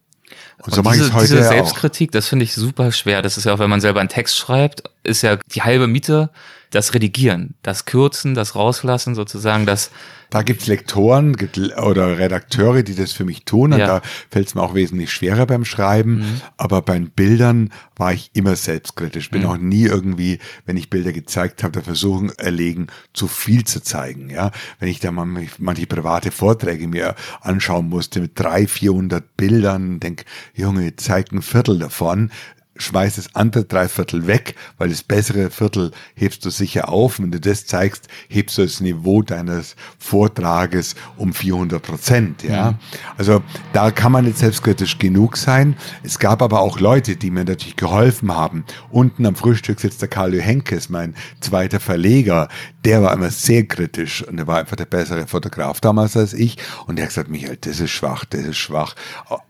[0.58, 2.14] Und, und so mache ich es heute diese Selbstkritik, auch.
[2.14, 3.22] das finde ich super schwer.
[3.22, 6.30] Das ist ja auch, wenn man selber einen Text schreibt, ist ja die halbe Miete
[6.74, 9.92] das Redigieren, das Kürzen, das Rauslassen sozusagen, das
[10.32, 11.38] da gibt's Lektoren
[11.78, 13.72] oder Redakteure, die das für mich tun.
[13.72, 13.86] Und ja.
[13.86, 16.22] da fällt es mir auch wesentlich schwerer beim Schreiben.
[16.22, 16.42] Mhm.
[16.58, 19.30] Aber bei den Bildern war ich immer selbstkritisch.
[19.30, 19.48] Bin mhm.
[19.48, 24.32] auch nie irgendwie, wenn ich Bilder gezeigt habe, der Versuchung erlegen, zu viel zu zeigen.
[24.32, 30.26] Ja, wenn ich da manche private Vorträge mir anschauen musste mit drei, vierhundert Bildern, denk,
[30.56, 32.32] Junge, zeig ein Viertel davon
[32.76, 37.20] schmeiß das andere Dreiviertel weg, weil das bessere Viertel hebst du sicher auf.
[37.20, 42.72] Wenn du das zeigst, hebst du das Niveau deines Vortrages um 400 Prozent, ja.
[42.72, 42.78] Mhm.
[43.18, 45.76] Also da kann man nicht selbstkritisch genug sein.
[46.02, 48.66] Es gab aber auch Leute, die mir natürlich geholfen haben.
[48.90, 52.48] Unten am Frühstück sitzt der Karl Henkes, mein zweiter Verleger.
[52.86, 56.58] Der war immer sehr kritisch und er war einfach der bessere Fotograf damals als ich.
[56.86, 58.96] Und er hat gesagt, Michael, das ist schwach, das ist schwach.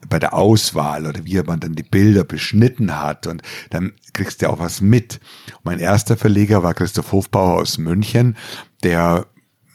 [0.08, 4.50] Bei der Auswahl oder wie man dann die Bilder beschnitten hat, und dann kriegst du
[4.50, 5.20] auch was mit.
[5.64, 8.38] Mein erster Verleger war Christoph Hofbauer aus München,
[8.84, 9.26] der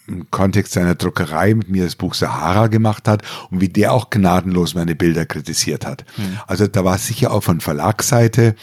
[0.09, 4.11] im Kontext seiner Druckerei mit mir das Buch Sahara gemacht hat und wie der auch
[4.11, 6.05] gnadenlos meine Bilder kritisiert hat.
[6.16, 6.38] Mhm.
[6.47, 8.55] Also da war sicher auch von Verlagsseite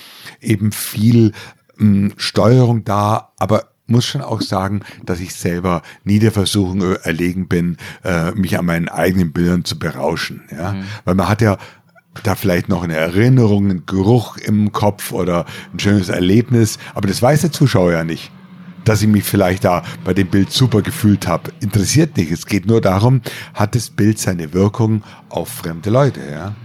[0.41, 1.33] eben viel
[1.77, 6.81] mh, hm, Steuerung da, aber muss schon auch sagen, dass ich selber nie der Versuchung
[6.81, 10.43] erlegen bin, äh, mich an meinen eigenen Bildern zu berauschen.
[10.51, 10.73] Ja?
[10.73, 10.83] Mhm.
[11.03, 11.57] Weil man hat ja
[12.23, 17.21] da vielleicht noch eine Erinnerung, ein Geruch im Kopf oder ein schönes Erlebnis, aber das
[17.21, 18.31] weiß der Zuschauer ja nicht.
[18.85, 21.51] dass ich mich vielleicht da bei dem Bild super gefühlt habe.
[21.59, 22.31] Interessiert nicht.
[22.31, 23.21] Es geht nur darum,
[23.55, 26.55] hat das Bild seine Wirkung auf fremde Leute, ja.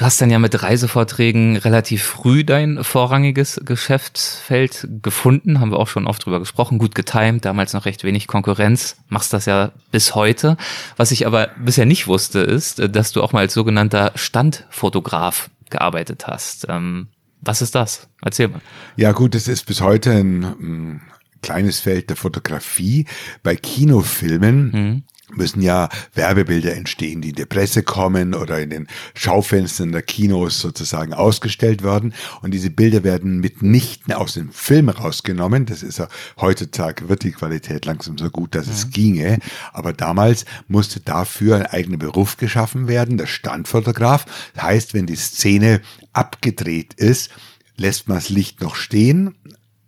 [0.00, 5.88] Du hast dann ja mit Reisevorträgen relativ früh dein vorrangiges Geschäftsfeld gefunden, haben wir auch
[5.88, 10.14] schon oft drüber gesprochen, gut getimt, damals noch recht wenig Konkurrenz, machst das ja bis
[10.14, 10.56] heute.
[10.96, 16.26] Was ich aber bisher nicht wusste, ist, dass du auch mal als sogenannter Standfotograf gearbeitet
[16.26, 16.64] hast.
[16.70, 17.08] Ähm,
[17.42, 18.08] was ist das?
[18.22, 18.62] Erzähl mal.
[18.96, 21.02] Ja gut, es ist bis heute ein, ein
[21.42, 23.04] kleines Feld der Fotografie.
[23.42, 25.02] Bei Kinofilmen mhm
[25.36, 30.60] müssen ja Werbebilder entstehen, die in der Presse kommen oder in den Schaufenstern der Kinos
[30.60, 32.14] sozusagen ausgestellt werden.
[32.42, 35.66] Und diese Bilder werden mitnichten aus dem Film rausgenommen.
[35.66, 36.08] Das ist ja
[36.40, 38.72] heutzutage wird die Qualität langsam so gut, dass ja.
[38.72, 39.38] es ginge.
[39.72, 44.26] Aber damals musste dafür ein eigener Beruf geschaffen werden, der Standfotograf.
[44.54, 45.80] Das heißt, wenn die Szene
[46.12, 47.30] abgedreht ist,
[47.76, 49.34] lässt man das Licht noch stehen,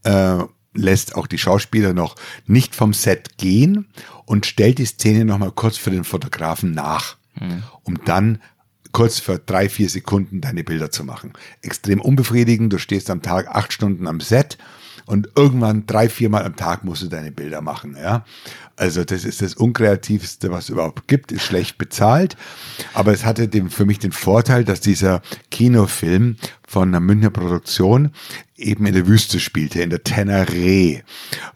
[0.04, 0.38] äh,
[0.74, 3.86] lässt auch die Schauspieler noch nicht vom Set gehen
[4.24, 7.62] und stellt die Szene nochmal kurz für den Fotografen nach, mhm.
[7.82, 8.40] um dann
[8.92, 11.32] kurz für drei, vier Sekunden deine Bilder zu machen.
[11.62, 14.58] Extrem unbefriedigend, du stehst am Tag acht Stunden am Set
[15.06, 18.24] und irgendwann drei, viermal am Tag musst du deine Bilder machen, ja.
[18.76, 22.36] Also das ist das unkreativste, was es überhaupt gibt, ist schlecht bezahlt.
[22.94, 26.36] Aber es hatte dem, für mich den Vorteil, dass dieser Kinofilm
[26.72, 28.12] von einer Münchner Produktion
[28.56, 31.02] eben in der Wüste spielte, in der Teneré,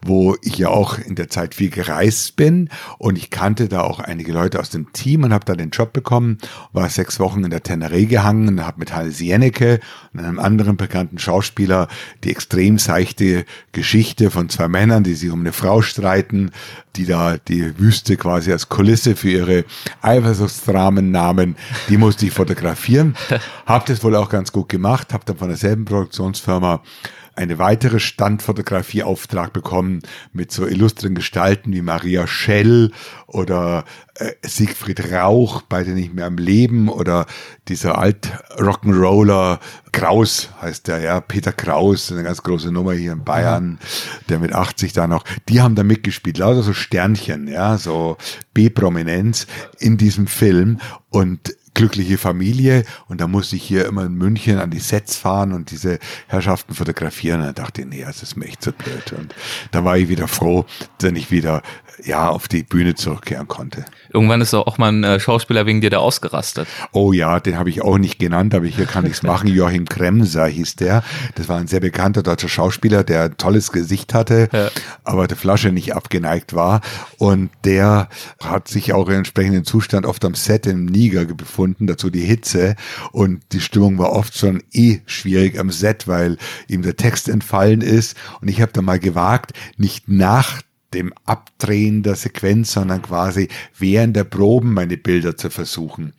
[0.05, 3.99] wo ich ja auch in der Zeit viel gereist bin und ich kannte da auch
[3.99, 6.37] einige Leute aus dem Team und habe da den Job bekommen,
[6.71, 9.79] war sechs Wochen in der Teneré gehangen und habe mit Hans Jennecke
[10.13, 11.87] und einem anderen bekannten Schauspieler
[12.23, 16.51] die extrem seichte Geschichte von zwei Männern, die sich um eine Frau streiten,
[16.97, 19.65] die da die Wüste quasi als Kulisse für ihre
[20.01, 21.55] Eifersuchtsdramen nahmen,
[21.89, 23.15] die musste ich fotografieren.
[23.65, 26.81] Hab das wohl auch ganz gut gemacht, habe dann von derselben Produktionsfirma
[27.37, 30.01] eine weitere Standfotografieauftrag bekommen
[30.33, 32.91] mit so illustren Gestalten wie Maria Schell
[33.27, 37.27] oder äh, Siegfried Rauch, beide nicht mehr am Leben oder
[37.67, 39.59] dieser alt Rock'n'Roller
[39.91, 43.79] Kraus heißt der, ja, Peter Kraus, eine ganz große Nummer hier in Bayern,
[44.29, 48.17] der mit 80 da noch, die haben da mitgespielt, lauter so Sternchen, ja, so
[48.53, 49.45] B-Prominenz
[49.77, 54.71] in diesem Film und glückliche Familie und da musste ich hier immer in München an
[54.71, 57.41] die Sets fahren und diese Herrschaften fotografieren.
[57.41, 59.13] Und dann dachte ich, nee, das ist mir echt zu blöd.
[59.17, 59.35] Und
[59.71, 60.65] da war ich wieder froh,
[60.97, 61.61] dass ich wieder
[62.03, 63.85] ja auf die Bühne zurückkehren konnte.
[64.13, 66.67] Irgendwann ist auch mal ein äh, Schauspieler wegen dir da ausgerastet.
[66.91, 69.47] Oh ja, den habe ich auch nicht genannt, aber hier kann ich es machen.
[69.47, 71.03] Joachim Kremser hieß der.
[71.35, 74.69] Das war ein sehr bekannter deutscher Schauspieler, der ein tolles Gesicht hatte, ja.
[75.03, 76.81] aber der Flasche nicht abgeneigt war.
[77.17, 78.09] Und der
[78.43, 82.75] hat sich auch im entsprechenden Zustand oft am Set im Niger befunden, dazu die Hitze.
[83.11, 87.81] Und die Stimmung war oft schon eh schwierig am Set, weil ihm der Text entfallen
[87.81, 88.15] ist.
[88.41, 90.61] Und ich habe da mal gewagt, nicht nach
[90.93, 96.13] dem Abdrehen der Sequenz, sondern quasi während der Proben meine Bilder zu versuchen.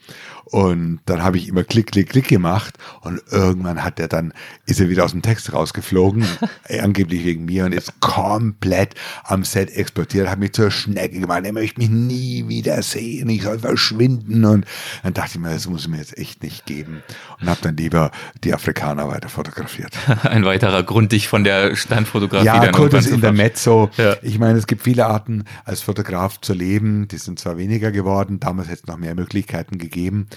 [0.50, 4.32] Und dann habe ich immer Klick, Klick, Klick gemacht und irgendwann hat er dann,
[4.66, 6.24] ist er wieder aus dem Text rausgeflogen,
[6.82, 11.52] angeblich wegen mir und ist komplett am Set explodiert, hat mich zur Schnecke gemacht, er
[11.52, 14.64] möchte mich nie wieder sehen, ich soll verschwinden und
[15.02, 17.02] dann dachte ich mir, das muss ich mir jetzt echt nicht geben
[17.40, 18.11] und habe dann lieber
[18.42, 19.92] die Afrikaner weiter fotografiert.
[20.22, 23.90] Ein weiterer Grund, dich von der Standfotografie ja, dann kurzes Intermezzo.
[23.96, 24.16] Ja.
[24.22, 28.40] Ich meine, es gibt viele Arten, als Fotograf zu leben, die sind zwar weniger geworden,
[28.40, 30.28] damals hätte es noch mehr Möglichkeiten gegeben,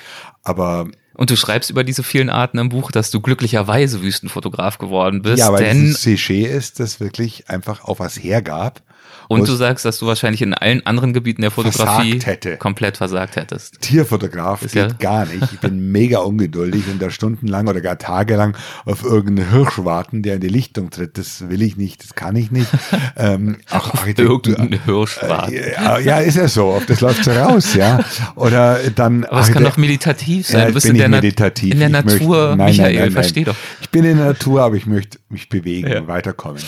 [0.43, 5.21] aber und du schreibst über diese vielen Arten im Buch, dass du glücklicherweise Wüstenfotograf geworden
[5.21, 5.39] bist.
[5.39, 8.81] Ja, weil denn es Klischee ist, das wirklich einfach auf was hergab.
[9.27, 13.35] Und du sagst, dass du wahrscheinlich in allen anderen Gebieten der Fotografie versagt komplett versagt
[13.35, 13.81] hättest.
[13.81, 15.43] Tierfotograf ist geht ja gar nicht.
[15.53, 20.35] Ich bin mega ungeduldig und da stundenlang oder gar tagelang auf irgendeinen Hirsch warten, der
[20.35, 21.17] in die Lichtung tritt.
[21.17, 22.67] Das will ich nicht, das kann ich nicht.
[23.17, 24.35] ähm, auch Architektur.
[24.35, 25.53] Irgendeinen Hirsch äh, warten.
[25.53, 26.67] Äh, ja, ist ja so.
[26.67, 27.99] Auf das läuft so raus, ja.
[28.35, 29.25] Oder dann.
[29.25, 30.61] Aber es kann doch meditativ sein.
[30.61, 31.73] Ja, du bist in der, meditativ.
[31.73, 33.55] in der Natur, möchte, nein, Michael, nein, nein, versteh doch.
[33.81, 35.99] Ich bin in der Natur, aber ich möchte mich bewegen ja.
[35.99, 36.61] und weiterkommen.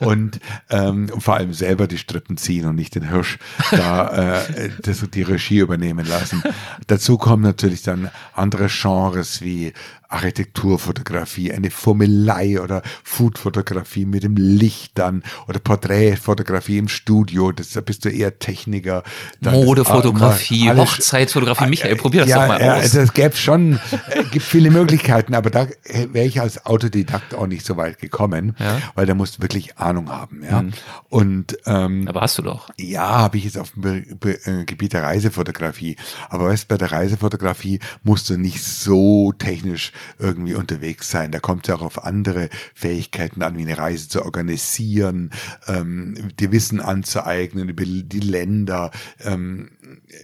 [0.00, 3.38] Und ähm, vor allem selber die Strippen ziehen und nicht den Hirsch
[3.70, 4.08] da
[4.46, 6.42] äh, das, die Regie übernehmen lassen.
[6.86, 9.72] Dazu kommen natürlich dann andere Genres wie
[10.10, 17.80] Architekturfotografie, eine Formelei oder Foodfotografie mit dem Licht dann oder Porträtfotografie im Studio, das, da
[17.80, 19.04] bist du eher Techniker.
[19.40, 22.94] Modefotografie, Hochzeitsfotografie, Michael, probier das ja, doch mal ja, aus.
[22.94, 23.78] Es gäbe schon,
[24.10, 25.68] äh, gibt viele Möglichkeiten, aber da
[26.12, 28.80] wäre ich als Autodidakt auch nicht so weit gekommen, ja?
[28.94, 30.42] weil da musst du wirklich Ahnung haben.
[30.42, 30.62] Ja?
[30.62, 30.72] Mhm.
[31.08, 32.68] Und, ähm, aber hast du doch.
[32.78, 35.96] Ja, habe ich jetzt auf dem Be Be äh, Gebiet der Reisefotografie.
[36.28, 41.32] Aber weißt bei der Reisefotografie musst du nicht so technisch irgendwie unterwegs sein.
[41.32, 45.30] Da kommt es ja auch auf andere Fähigkeiten an, wie eine Reise zu organisieren,
[45.66, 49.70] ähm, die Wissen anzueignen über die Länder, ähm,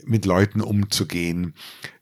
[0.04, 1.54] mit Leuten umzugehen.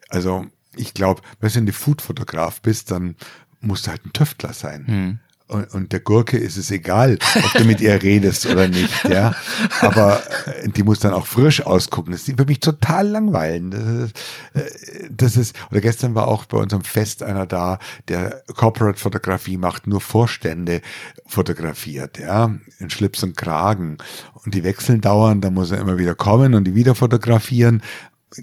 [0.08, 3.16] Also ich glaube, wenn du ein Foodfotograf bist, dann
[3.60, 4.86] musst du halt ein Tüftler sein.
[4.86, 5.18] Hm.
[5.46, 9.34] Und, und der Gurke ist es egal, ob du mit ihr redest oder nicht, ja.
[9.82, 12.12] Aber äh, die muss dann auch frisch ausgucken.
[12.12, 13.70] Das ist für mich total langweilen.
[13.70, 14.18] Das ist,
[14.54, 17.78] äh, das ist, oder gestern war auch bei unserem Fest einer da,
[18.08, 20.80] der Corporate Fotografie macht, nur Vorstände
[21.26, 22.54] fotografiert, ja.
[22.78, 23.98] In Schlips und Kragen.
[24.32, 27.82] Und die wechseln dauernd, da muss er immer wieder kommen und die wieder fotografieren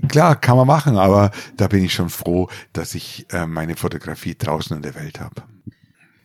[0.08, 4.36] klar, kann man machen, aber da bin ich schon froh, dass ich äh, meine Fotografie
[4.36, 5.44] draußen in der Welt habe.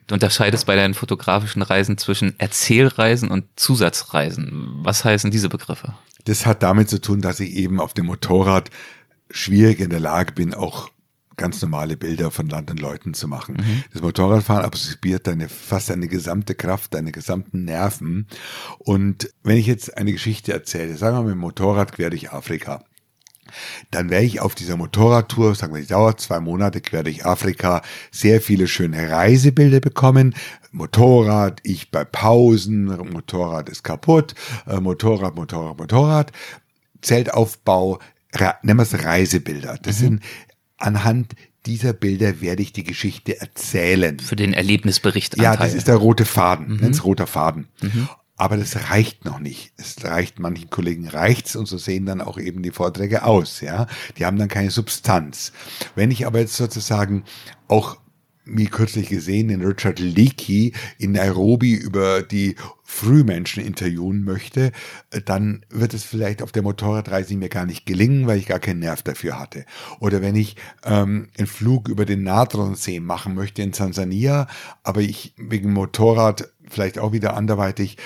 [0.07, 4.77] Du unterscheidest bei deinen fotografischen Reisen zwischen Erzählreisen und Zusatzreisen.
[4.83, 5.95] Was heißen diese Begriffe?
[6.25, 8.71] Das hat damit zu tun, dass ich eben auf dem Motorrad
[9.31, 10.91] schwierig in der Lage bin, auch
[11.37, 13.57] ganz normale Bilder von Land und Leuten zu machen.
[13.57, 13.85] Mhm.
[13.93, 18.27] Das Motorradfahren absorbiert deine, fast deine gesamte Kraft, deine gesamten Nerven.
[18.79, 22.33] Und wenn ich jetzt eine Geschichte erzähle, sagen wir mal mit dem Motorrad quer durch
[22.33, 22.85] Afrika,
[23.91, 27.83] dann werde ich auf dieser Motorradtour, sagen wir, die dauert zwei Monate quer durch Afrika,
[28.11, 30.35] sehr viele schöne Reisebilder bekommen.
[30.73, 34.35] Motorrad, ich bei Pausen, Motorrad ist kaputt,
[34.67, 36.33] äh, Motorrad, Motorrad, Motorrad,
[37.01, 37.99] Zeltaufbau,
[38.63, 39.79] nennen wir es Reisebilder.
[39.83, 40.01] Das mhm.
[40.01, 40.23] sind
[40.79, 41.35] anhand
[41.67, 44.19] dieser Bilder werde ich die Geschichte erzählen.
[44.21, 45.37] Für den Erlebnisbericht.
[45.37, 46.99] Ja, das ist der rote Faden, mhm.
[47.01, 47.69] roter Faden.
[47.83, 48.09] Mhm.
[48.37, 49.73] Aber das reicht noch nicht.
[49.77, 53.87] Es reicht, manchen Kollegen reicht's und so sehen dann auch eben die Vorträge aus, ja.
[54.19, 55.53] Die haben dann keine Substanz.
[55.95, 57.25] Wenn ich aber jetzt sozusagen
[57.69, 57.97] auch
[58.47, 64.71] wie kürzlich gesehen, den Richard Leakey in Nairobi über die Frühmenschen interviewen möchte,
[65.25, 68.79] dann wird es vielleicht auf der Motorradreise mir gar nicht gelingen, weil ich gar keinen
[68.79, 69.67] Nerv dafür hatte.
[69.99, 74.47] Oder wenn ich ähm, einen Flug über den Nadronsee machen möchte in Tansania,
[74.85, 77.97] aber ich wegen Motorrad vielleicht auch wieder anderweitig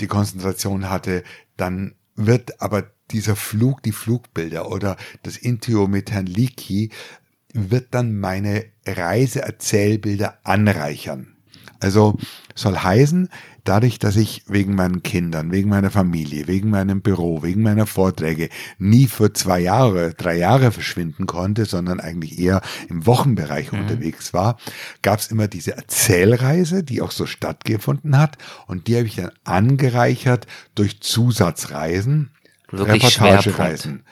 [0.00, 1.22] die Konzentration hatte,
[1.56, 6.90] dann wird aber dieser Flug, die Flugbilder oder das Interview mit Herrn Leakey
[7.52, 11.36] wird dann meine Reiseerzählbilder anreichern.
[11.80, 12.18] Also
[12.54, 13.28] soll heißen,
[13.68, 18.48] dadurch, dass ich wegen meinen Kindern, wegen meiner Familie, wegen meinem Büro, wegen meiner Vorträge
[18.78, 23.80] nie für zwei Jahre, drei Jahre verschwinden konnte, sondern eigentlich eher im Wochenbereich mhm.
[23.80, 24.58] unterwegs war,
[25.02, 28.38] gab es immer diese Erzählreise, die auch so stattgefunden hat.
[28.66, 32.30] Und die habe ich dann angereichert durch Zusatzreisen
[32.70, 33.44] wirklich Schwerpunkt,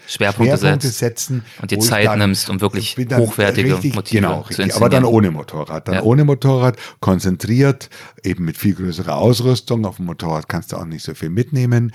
[0.07, 4.77] Schwerpunkte, Schwerpunkte setzen und dir Zeit nimmst, um wirklich hochwertige richtig, Motive genau, zu richtig,
[4.77, 5.89] Aber dann ohne Motorrad.
[5.89, 6.03] Dann ja.
[6.03, 7.91] ohne Motorrad, konzentriert,
[8.23, 9.85] eben mit viel größerer Ausrüstung.
[9.85, 11.93] Auf dem Motorrad kannst du auch nicht so viel mitnehmen.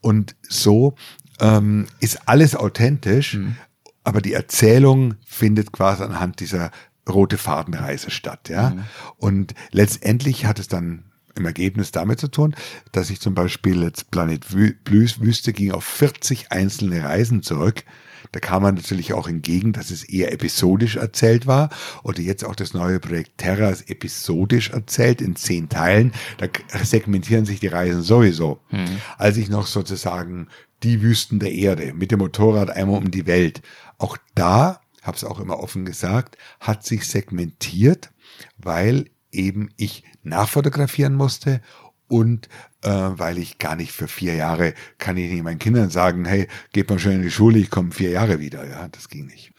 [0.00, 0.94] Und so
[1.40, 3.56] ähm, ist alles authentisch, mhm.
[4.02, 6.70] aber die Erzählung findet quasi anhand dieser
[7.08, 8.70] rote Fadenreise statt, ja.
[8.70, 8.84] Mhm.
[9.16, 11.07] Und letztendlich hat es dann
[11.38, 12.54] im Ergebnis damit zu tun,
[12.92, 17.84] dass ich zum Beispiel jetzt Planet Wüste ging auf 40 einzelne Reisen zurück.
[18.32, 21.70] Da kam man natürlich auch entgegen, dass es eher episodisch erzählt war.
[22.02, 26.12] Oder jetzt auch das neue Projekt Terra ist episodisch erzählt in zehn Teilen.
[26.36, 26.48] Da
[26.82, 28.60] segmentieren sich die Reisen sowieso.
[28.70, 29.00] Mhm.
[29.16, 30.48] Als ich noch sozusagen
[30.82, 33.62] die Wüsten der Erde mit dem Motorrad einmal um die Welt.
[33.98, 38.10] Auch da, habe es auch immer offen gesagt, hat sich segmentiert,
[38.58, 41.60] weil eben ich nachfotografieren musste
[42.08, 42.48] und
[42.82, 46.48] äh, weil ich gar nicht für vier Jahre kann ich nicht meinen Kindern sagen, hey,
[46.72, 48.66] geht mal schön in die Schule, ich komme vier Jahre wieder.
[48.66, 49.52] Ja, das ging nicht.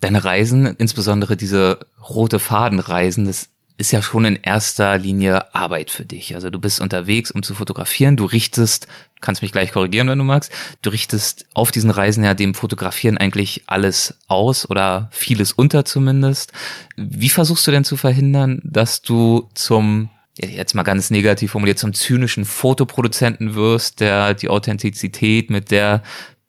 [0.00, 3.50] Deine Reisen, insbesondere diese rote Fadenreisen, das
[3.80, 6.34] ist ja schon in erster Linie Arbeit für dich.
[6.34, 8.16] Also du bist unterwegs, um zu fotografieren.
[8.16, 8.86] Du richtest,
[9.20, 10.52] kannst mich gleich korrigieren, wenn du magst,
[10.82, 16.52] du richtest auf diesen Reisen ja dem Fotografieren eigentlich alles aus oder vieles unter zumindest.
[16.96, 21.92] Wie versuchst du denn zu verhindern, dass du zum jetzt mal ganz negativ formuliert, zum
[21.92, 26.02] zynischen Fotoproduzenten wirst, der die Authentizität, mit der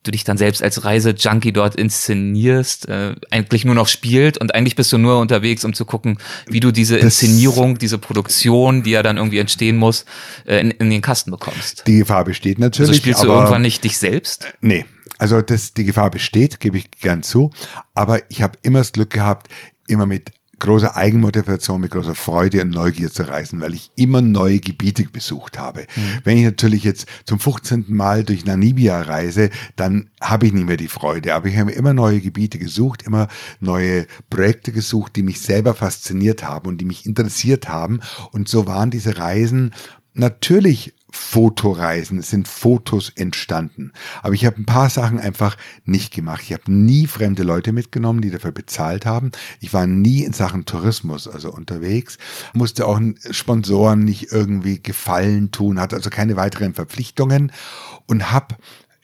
[0.03, 4.75] du dich dann selbst als Reisejunkie dort inszenierst, äh, eigentlich nur noch spielt und eigentlich
[4.75, 9.03] bist du nur unterwegs, um zu gucken, wie du diese Inszenierung, diese Produktion, die ja
[9.03, 10.05] dann irgendwie entstehen muss,
[10.45, 11.83] äh, in, in den Kasten bekommst.
[11.87, 12.89] Die Gefahr besteht natürlich.
[12.89, 14.47] Also spielst du irgendwann nicht dich selbst?
[14.61, 14.85] Nee.
[15.17, 17.51] Also das, die Gefahr besteht, gebe ich gern zu.
[17.93, 19.49] Aber ich habe immer das Glück gehabt,
[19.87, 20.31] immer mit
[20.61, 25.59] großer Eigenmotivation, mit großer Freude und Neugier zu reisen, weil ich immer neue Gebiete besucht
[25.59, 25.81] habe.
[25.95, 26.01] Mhm.
[26.23, 27.85] Wenn ich natürlich jetzt zum 15.
[27.89, 31.33] Mal durch Namibia reise, dann habe ich nicht mehr die Freude.
[31.33, 33.27] Aber ich habe immer neue Gebiete gesucht, immer
[33.59, 37.99] neue Projekte gesucht, die mich selber fasziniert haben und die mich interessiert haben.
[38.31, 39.71] Und so waren diese Reisen
[40.13, 43.91] natürlich Fotoreisen, es sind Fotos entstanden.
[44.21, 46.41] Aber ich habe ein paar Sachen einfach nicht gemacht.
[46.43, 49.31] Ich habe nie fremde Leute mitgenommen, die dafür bezahlt haben.
[49.59, 52.17] Ich war nie in Sachen Tourismus also unterwegs,
[52.53, 52.99] musste auch
[53.31, 57.51] Sponsoren nicht irgendwie Gefallen tun, hatte also keine weiteren Verpflichtungen
[58.07, 58.55] und habe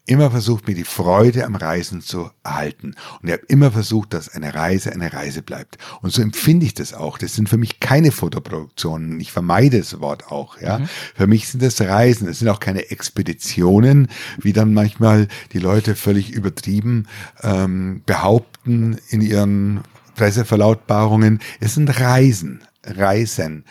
[0.08, 2.96] immer versucht, mir die Freude am Reisen zu erhalten.
[3.22, 5.78] Und ich habe immer versucht, dass eine Reise eine Reise bleibt.
[6.02, 7.18] Und so empfinde ich das auch.
[7.18, 9.20] Das sind für mich keine Fotoproduktionen.
[9.20, 10.60] Ich vermeide das Wort auch.
[10.62, 10.90] Ja, mhm.
[11.16, 12.28] für mich sind das Reisen.
[12.28, 17.08] Es sind auch keine Expeditionen, wie dann manchmal die Leute völlig übertrieben
[17.42, 19.82] ähm, behaupten in ihren
[20.16, 21.42] Presseverlautbarungen.
[21.60, 23.66] Es sind Reisen, Reisen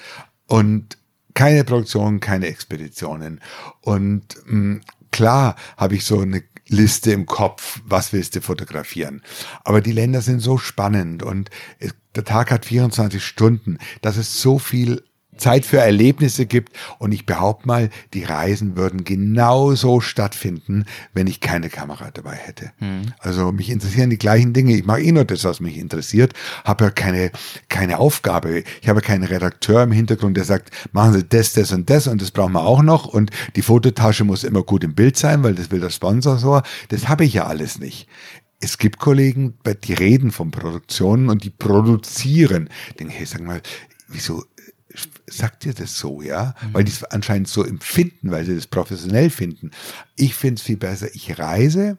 [0.46, 0.98] und
[1.36, 3.40] keine Produktion, keine Expeditionen.
[3.82, 4.80] Und mh, mm,
[5.16, 9.22] Klar habe ich so eine Liste im Kopf, was willst du fotografieren.
[9.64, 11.48] Aber die Länder sind so spannend und
[12.14, 15.02] der Tag hat 24 Stunden, dass es so viel
[15.36, 16.76] Zeit für Erlebnisse gibt.
[16.98, 20.84] Und ich behaupte mal, die Reisen würden genauso stattfinden,
[21.14, 22.72] wenn ich keine Kamera dabei hätte.
[22.80, 23.12] Mhm.
[23.18, 24.74] Also mich interessieren die gleichen Dinge.
[24.76, 26.32] Ich mache eh nur das, was mich interessiert.
[26.64, 27.30] Habe ja keine,
[27.68, 28.64] keine Aufgabe.
[28.80, 32.22] Ich habe keinen Redakteur im Hintergrund, der sagt, machen Sie das, das und das und
[32.22, 33.06] das brauchen wir auch noch.
[33.06, 36.60] Und die Fototasche muss immer gut im Bild sein, weil das will der Sponsor so.
[36.88, 38.08] Das habe ich ja alles nicht
[38.60, 42.70] es gibt Kollegen, die reden von Produktionen und die produzieren.
[42.88, 43.60] Ich denke, hey, sag mal,
[44.08, 44.44] wieso
[45.26, 46.54] sagt ihr das so, ja?
[46.60, 46.74] Mhm.
[46.74, 49.70] Weil die es anscheinend so empfinden, weil sie das professionell finden.
[50.16, 51.98] Ich finde es viel besser, ich reise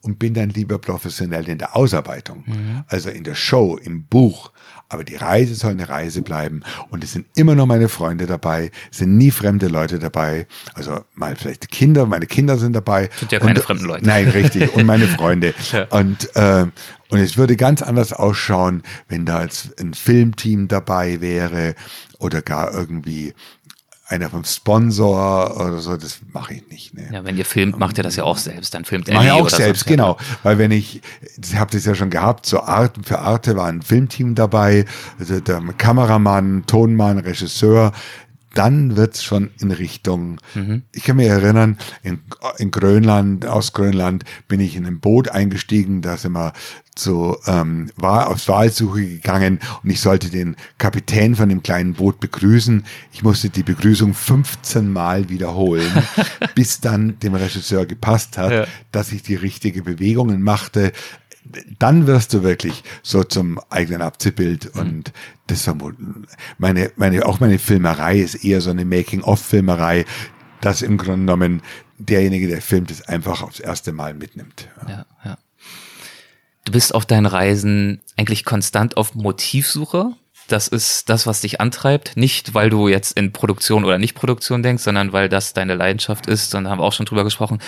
[0.00, 2.84] und bin dann lieber professionell in der Ausarbeitung, mhm.
[2.86, 4.52] also in der Show, im Buch.
[4.88, 8.70] Aber die Reise soll eine Reise bleiben und es sind immer noch meine Freunde dabei,
[8.90, 10.46] sind nie fremde Leute dabei.
[10.72, 13.10] Also mal vielleicht Kinder, meine Kinder sind dabei.
[13.18, 14.06] Sind ja keine und, fremden Leute.
[14.06, 14.74] Nein, richtig.
[14.74, 15.52] Und meine Freunde.
[15.72, 15.84] ja.
[15.90, 16.66] Und äh,
[17.10, 21.74] und es würde ganz anders ausschauen, wenn da jetzt ein Filmteam dabei wäre
[22.18, 23.34] oder gar irgendwie
[24.08, 26.94] einer vom Sponsor oder so, das mache ich nicht.
[26.94, 27.08] Ne.
[27.12, 29.30] Ja, wenn ihr filmt, macht ihr das ja auch selbst, dann filmt er Mach ich
[29.30, 29.90] auch selbst, so.
[29.90, 30.16] genau.
[30.42, 31.02] Weil wenn ich,
[31.42, 34.86] ich habe das ja schon gehabt, so Art, für Arte war ein Filmteam dabei,
[35.18, 37.92] also der Kameramann, Tonmann, Regisseur,
[38.58, 40.82] dann wird's schon in Richtung, mhm.
[40.92, 42.18] ich kann mich erinnern, in,
[42.58, 46.52] in Grönland, aus Grönland bin ich in ein Boot eingestiegen, da sind wir
[46.96, 52.18] zu, ähm, war aufs Wahlsuche gegangen und ich sollte den Kapitän von dem kleinen Boot
[52.18, 52.84] begrüßen.
[53.12, 55.90] Ich musste die Begrüßung 15 Mal wiederholen,
[56.56, 58.66] bis dann dem Regisseur gepasst hat, ja.
[58.90, 60.92] dass ich die richtige Bewegungen machte
[61.78, 64.80] dann wirst du wirklich so zum eigenen Abziehbild mhm.
[64.80, 65.12] und
[65.46, 66.26] das vermuten.
[66.58, 70.04] Meine, meine, auch meine Filmerei ist eher so eine Making-of-Filmerei,
[70.60, 71.62] dass im Grunde genommen
[71.98, 74.68] derjenige, der filmt, es einfach aufs erste Mal mitnimmt.
[74.82, 75.06] Ja, ja.
[75.24, 75.38] ja.
[76.64, 80.14] Du bist auf deinen Reisen eigentlich konstant auf Motivsuche
[80.48, 82.16] das ist das, was dich antreibt.
[82.16, 86.54] Nicht, weil du jetzt in Produktion oder Nicht-Produktion denkst, sondern weil das deine Leidenschaft ist.
[86.54, 87.58] Und da haben wir auch schon drüber gesprochen,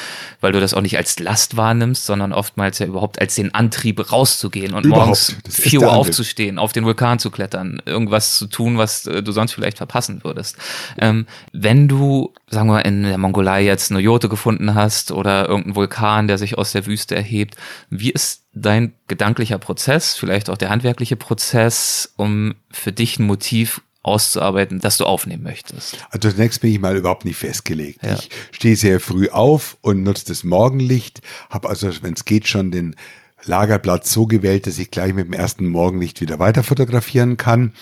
[0.40, 4.10] weil du das auch nicht als Last wahrnimmst, sondern oftmals ja überhaupt als den Antrieb
[4.10, 5.06] rauszugehen und überhaupt.
[5.06, 9.32] morgens vier Uhr aufzustehen, auf den Vulkan zu klettern, irgendwas zu tun, was äh, du
[9.32, 10.56] sonst vielleicht verpassen würdest.
[10.98, 15.76] Ähm, wenn du, sagen wir, in der Mongolei jetzt eine Jote gefunden hast oder irgendeinen
[15.76, 17.56] Vulkan, der sich aus der Wüste erhebt,
[17.90, 23.80] wie ist dein gedanklicher Prozess, vielleicht auch der handwerkliche Prozess, um für dich ein Motiv
[24.02, 25.98] auszuarbeiten, das du aufnehmen möchtest?
[26.10, 28.02] Also zunächst bin ich mal überhaupt nicht festgelegt.
[28.02, 28.14] Ja.
[28.14, 31.20] Ich stehe sehr früh auf und nutze das Morgenlicht,
[31.50, 32.96] habe also, wenn es geht, schon den
[33.44, 37.72] Lagerplatz so gewählt, dass ich gleich mit dem ersten Morgenlicht wieder weiter fotografieren kann.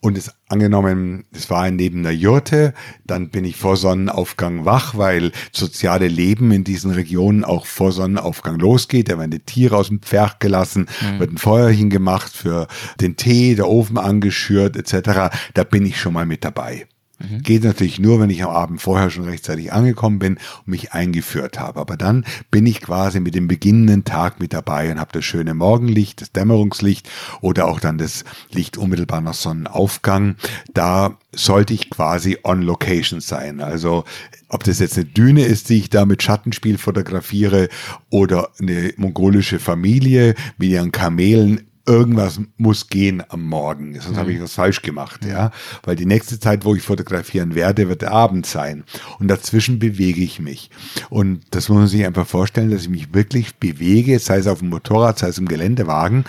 [0.00, 5.32] Und es angenommen, es war neben einer Jurte, dann bin ich vor Sonnenaufgang wach, weil
[5.52, 9.08] soziale Leben in diesen Regionen auch vor Sonnenaufgang losgeht.
[9.08, 11.20] Da werden die Tiere aus dem Pferch gelassen, mhm.
[11.20, 12.68] wird ein Feuerchen gemacht für
[13.00, 15.34] den Tee, der Ofen angeschürt etc.
[15.54, 16.86] Da bin ich schon mal mit dabei.
[17.18, 17.42] Mhm.
[17.42, 21.58] Geht natürlich nur, wenn ich am Abend vorher schon rechtzeitig angekommen bin und mich eingeführt
[21.58, 21.80] habe.
[21.80, 25.54] Aber dann bin ich quasi mit dem beginnenden Tag mit dabei und habe das schöne
[25.54, 27.08] Morgenlicht, das Dämmerungslicht
[27.40, 30.36] oder auch dann das Licht unmittelbar nach Sonnenaufgang.
[30.74, 33.60] Da sollte ich quasi on location sein.
[33.60, 34.04] Also
[34.48, 37.68] ob das jetzt eine Düne ist, die ich da mit Schattenspiel fotografiere
[38.10, 44.16] oder eine mongolische Familie mit ihren Kamelen, irgendwas muss gehen am Morgen, sonst mhm.
[44.16, 45.52] habe ich was falsch gemacht, ja,
[45.84, 48.84] weil die nächste Zeit, wo ich fotografieren werde, wird Abend sein.
[49.18, 50.70] Und dazwischen bewege ich mich.
[51.10, 54.58] Und das muss man sich einfach vorstellen, dass ich mich wirklich bewege, sei es auf
[54.58, 56.24] dem Motorrad, sei es im Geländewagen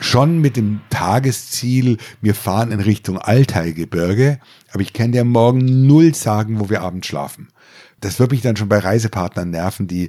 [0.00, 4.40] schon mit dem Tagesziel, wir fahren in Richtung Alteilgebirge,
[4.72, 7.48] aber ich kann dir morgen null sagen, wo wir abends schlafen.
[8.00, 10.08] Das wird mich dann schon bei Reisepartnern nerven, die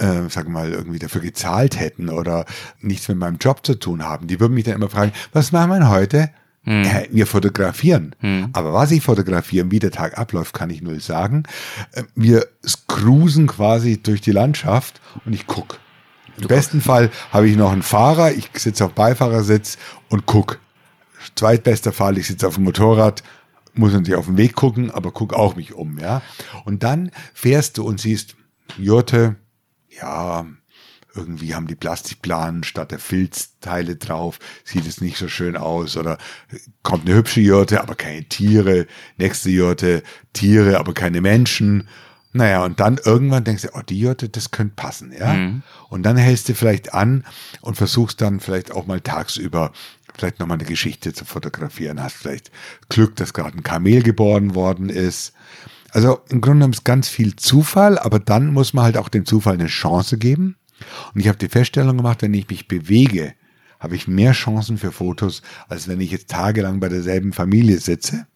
[0.00, 2.46] äh, sag mal, irgendwie dafür gezahlt hätten oder
[2.80, 4.26] nichts mit meinem Job zu tun haben.
[4.26, 6.30] Die würden mich dann immer fragen, was machen wir heute?
[6.64, 6.84] Hm.
[6.84, 8.14] Äh, wir fotografieren.
[8.20, 8.50] Hm.
[8.52, 11.44] Aber was ich fotografiere, wie der Tag abläuft, kann ich nur sagen.
[11.92, 12.46] Äh, wir
[12.88, 15.76] cruisen quasi durch die Landschaft und ich gucke.
[16.38, 19.78] Im besten Fall habe ich noch einen Fahrer, ich sitze auf Beifahrersitz
[20.08, 20.58] und guck.
[21.34, 23.22] Zweitbester Fall, ich sitze auf dem Motorrad,
[23.74, 26.22] muss natürlich auf den Weg gucken, aber guck auch mich um, ja.
[26.64, 28.36] Und dann fährst du und siehst
[28.78, 29.36] Jurte,
[30.00, 30.46] ja,
[31.14, 36.18] irgendwie haben die Plastikplanen statt der Filzteile drauf, sieht es nicht so schön aus oder
[36.82, 38.86] kommt eine hübsche Jurte, aber keine Tiere,
[39.16, 41.88] nächste Jurte, Tiere, aber keine Menschen.
[42.32, 45.32] Naja, und dann irgendwann denkst du, oh, die Jurte, das könnte passen, ja.
[45.32, 45.62] Mhm.
[45.88, 47.24] Und dann hältst du vielleicht an
[47.60, 49.72] und versuchst dann vielleicht auch mal tagsüber
[50.16, 52.02] vielleicht nochmal eine Geschichte zu fotografieren.
[52.02, 52.50] Hast vielleicht
[52.88, 55.32] Glück, dass gerade ein Kamel geboren worden ist.
[55.92, 59.26] Also im Grunde genommen ist ganz viel Zufall, aber dann muss man halt auch dem
[59.26, 60.56] Zufall eine Chance geben.
[61.14, 63.34] Und ich habe die Feststellung gemacht, wenn ich mich bewege,
[63.78, 68.26] habe ich mehr Chancen für Fotos, als wenn ich jetzt tagelang bei derselben Familie sitze.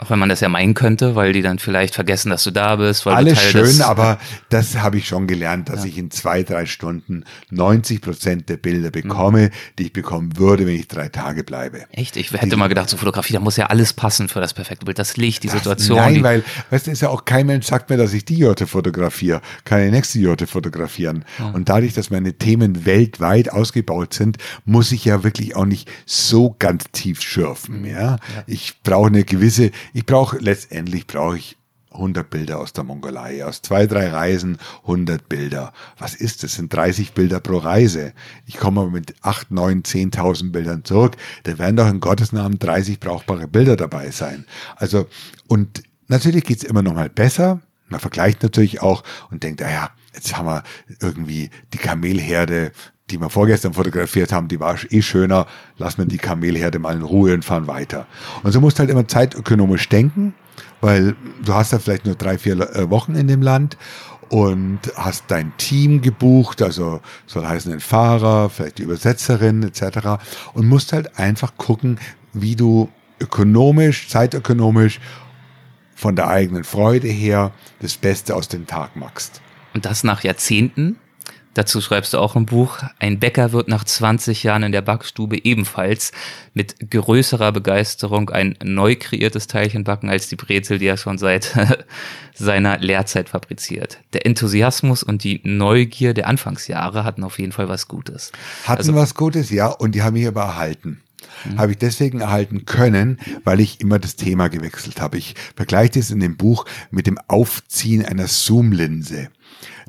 [0.00, 2.76] Auch wenn man das ja meinen könnte, weil die dann vielleicht vergessen, dass du da
[2.76, 3.04] bist.
[3.04, 5.90] Weil Alles schön, aber das habe ich schon gelernt, dass ja.
[5.90, 9.50] ich in zwei, drei Stunden 90 Prozent der Bilder bekomme, mhm.
[9.78, 11.84] die ich bekommen würde, wenn ich drei Tage bleibe.
[11.92, 12.16] Echt?
[12.16, 14.86] Ich hätte die, mal gedacht, so Fotografie, da muss ja alles passen für das perfekte
[14.86, 14.98] Bild.
[14.98, 15.98] Das Licht, die das, Situation.
[15.98, 18.38] Nein, die, weil, weißt du, ist ja auch kein Mensch sagt mir, dass ich die
[18.38, 21.26] Jote fotografiere, kann die nächste Jote fotografieren.
[21.38, 21.50] Ja.
[21.50, 26.56] Und dadurch, dass meine Themen weltweit ausgebaut sind, muss ich ja wirklich auch nicht so
[26.58, 27.84] ganz tief schürfen.
[27.84, 28.18] Ja, ja.
[28.46, 31.56] ich brauche eine gewisse ich brauche, letztendlich brauche ich
[31.92, 33.44] 100 Bilder aus der Mongolei.
[33.44, 35.72] Aus zwei, drei Reisen 100 Bilder.
[35.98, 36.54] Was ist das?
[36.54, 38.12] sind 30 Bilder pro Reise.
[38.46, 41.16] Ich komme mit 8, 9, 10.000 Bildern zurück.
[41.44, 44.46] Da werden doch in Gottes Namen 30 brauchbare Bilder dabei sein.
[44.76, 45.06] Also,
[45.48, 47.60] und natürlich geht's immer noch mal besser.
[47.88, 50.62] Man vergleicht natürlich auch und denkt, naja, jetzt haben wir
[51.00, 52.72] irgendwie die Kamelherde
[53.10, 55.46] die wir vorgestern fotografiert haben, die war eh schöner,
[55.78, 58.06] lassen wir die Kamelherde mal in Ruhe und fahren weiter.
[58.42, 60.34] Und so musst halt immer zeitökonomisch denken,
[60.80, 63.76] weil du hast ja vielleicht nur drei, vier äh, Wochen in dem Land
[64.28, 70.22] und hast dein Team gebucht, also soll heißen den Fahrer, vielleicht die Übersetzerin etc.
[70.54, 71.98] und musst halt einfach gucken,
[72.32, 72.88] wie du
[73.18, 75.00] ökonomisch, zeitökonomisch
[75.96, 79.42] von der eigenen Freude her das Beste aus dem Tag machst.
[79.74, 80.96] Und das nach Jahrzehnten?
[81.54, 85.44] Dazu schreibst du auch im Buch, ein Bäcker wird nach 20 Jahren in der Backstube
[85.44, 86.12] ebenfalls
[86.54, 91.56] mit größerer Begeisterung ein neu kreiertes Teilchen backen als die Brezel, die er schon seit
[92.34, 93.98] seiner Lehrzeit fabriziert.
[94.12, 98.30] Der Enthusiasmus und die Neugier der Anfangsjahre hatten auf jeden Fall was Gutes.
[98.64, 101.02] Hatten also, was Gutes, ja, und die haben mich aber erhalten.
[101.44, 101.58] Mhm.
[101.58, 105.18] Habe ich deswegen erhalten können, weil ich immer das Thema gewechselt habe.
[105.18, 109.30] Ich vergleiche das in dem Buch mit dem Aufziehen einer Zoomlinse.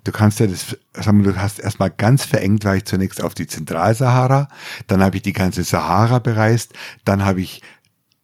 [0.04, 3.34] Du kannst ja das, sagen wir, du hast erstmal ganz verengt, war ich zunächst auf
[3.36, 4.48] die Zentralsahara,
[4.88, 6.74] dann habe ich die ganze Sahara bereist,
[7.06, 7.62] dann habe ich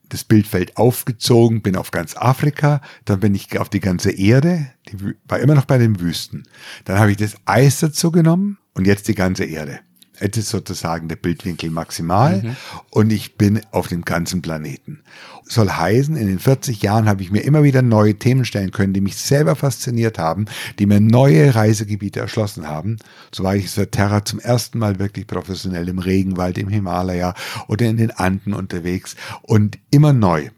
[0.09, 5.15] das Bildfeld aufgezogen, bin auf ganz Afrika, dann bin ich auf die ganze Erde, die
[5.27, 6.47] war immer noch bei den Wüsten.
[6.85, 9.79] Dann habe ich das Eis dazu genommen und jetzt die ganze Erde.
[10.19, 12.55] Es ist sozusagen der Bildwinkel maximal mhm.
[12.89, 15.03] und ich bin auf dem ganzen Planeten.
[15.43, 18.93] Soll heißen, in den 40 Jahren habe ich mir immer wieder neue Themen stellen können,
[18.93, 20.45] die mich selber fasziniert haben,
[20.79, 22.97] die mir neue Reisegebiete erschlossen haben.
[23.31, 27.33] So war ich seit Terra zum ersten Mal wirklich professionell im Regenwald, im Himalaya
[27.67, 30.49] oder in den Anden unterwegs und immer neu.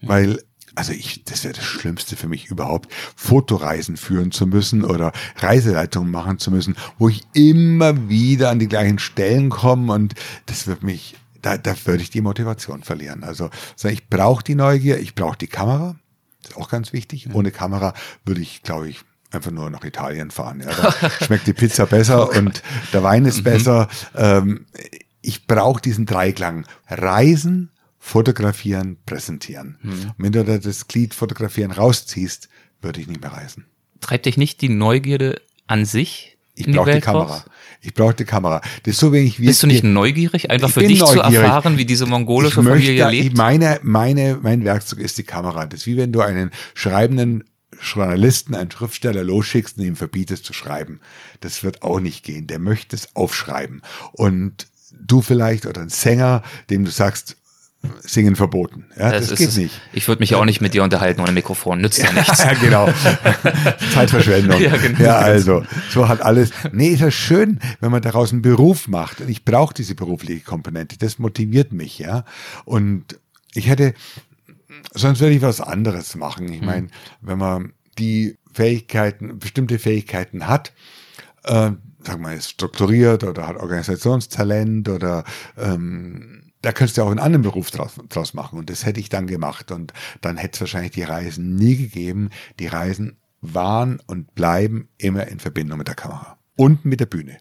[0.00, 0.38] Weil
[0.78, 6.08] also ich, das wäre das Schlimmste für mich überhaupt, Fotoreisen führen zu müssen oder Reiseleitungen
[6.08, 10.14] machen zu müssen, wo ich immer wieder an die gleichen Stellen komme und
[10.46, 13.24] das wird mich, da, da würde ich die Motivation verlieren.
[13.24, 13.50] Also
[13.82, 15.96] ich brauche die Neugier, ich brauche die Kamera,
[16.42, 17.28] das ist auch ganz wichtig.
[17.32, 17.92] Ohne Kamera
[18.24, 19.00] würde ich, glaube ich,
[19.32, 20.60] einfach nur nach Italien fahren.
[20.60, 22.62] Ja, da schmeckt die Pizza besser und
[22.92, 23.44] der Wein ist mhm.
[23.44, 23.88] besser.
[24.14, 24.66] Ähm,
[25.22, 26.66] ich brauche diesen Dreiklang.
[26.86, 29.78] Reisen, fotografieren, präsentieren.
[29.82, 30.12] Mhm.
[30.18, 32.48] wenn du da das Glied fotografieren rausziehst,
[32.80, 33.66] würde ich nicht mehr reisen.
[34.00, 36.38] Treibt dich nicht die Neugierde an sich?
[36.54, 37.34] Ich brauche die, die Kamera.
[37.34, 37.44] Raus?
[37.80, 38.60] Ich brauche die Kamera.
[38.82, 41.32] Das ist so wenig wie Bist du nicht neugierig, einfach für dich neugierig.
[41.32, 43.36] zu erfahren, wie diese mongolische ich Familie möchte, lebt?
[43.36, 45.66] Meine, meine, mein Werkzeug ist die Kamera.
[45.66, 47.44] Das ist wie wenn du einen schreibenden
[47.80, 51.00] Journalisten, einen Schriftsteller losschickst und ihm verbietest zu schreiben.
[51.40, 52.48] Das wird auch nicht gehen.
[52.48, 53.82] Der möchte es aufschreiben.
[54.12, 54.66] Und
[55.00, 57.36] du vielleicht oder ein Sänger, dem du sagst,
[58.00, 58.86] Singen verboten.
[58.96, 59.80] Ja, das, das geht nicht.
[59.92, 61.80] Ich würde mich auch nicht mit dir unterhalten ohne Mikrofon.
[61.80, 62.42] Nützt ja nichts.
[62.42, 62.88] ja, genau.
[63.92, 64.60] Zeitverschwendung.
[64.60, 65.00] Ja, genau.
[65.00, 66.50] ja, also, so hat alles.
[66.72, 69.20] Nee, ist ja schön, wenn man daraus einen Beruf macht.
[69.20, 70.98] Und ich brauche diese berufliche Komponente.
[70.98, 72.24] Das motiviert mich, ja.
[72.64, 73.20] Und
[73.54, 73.94] ich hätte,
[74.92, 76.52] sonst würde ich was anderes machen.
[76.52, 76.66] Ich hm.
[76.66, 76.88] meine,
[77.20, 80.72] wenn man die Fähigkeiten, bestimmte Fähigkeiten hat,
[81.44, 81.70] äh,
[82.02, 85.24] sagen wir, ist strukturiert oder hat Organisationstalent oder
[85.56, 88.58] ähm, da könntest du auch einen anderen Beruf draus, draus machen.
[88.58, 89.70] Und das hätte ich dann gemacht.
[89.70, 92.30] Und dann hätte es wahrscheinlich die Reisen nie gegeben.
[92.58, 97.38] Die Reisen waren und bleiben immer in Verbindung mit der Kamera und mit der Bühne.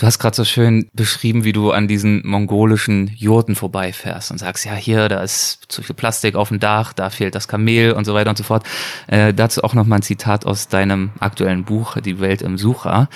[0.00, 4.64] Du hast gerade so schön beschrieben, wie du an diesen mongolischen Jurten vorbeifährst und sagst,
[4.64, 8.06] ja, hier, da ist zu viel Plastik auf dem Dach, da fehlt das Kamel und
[8.06, 8.64] so weiter und so fort.
[9.08, 13.10] Äh, dazu auch nochmal ein Zitat aus deinem aktuellen Buch, Die Welt im Sucher.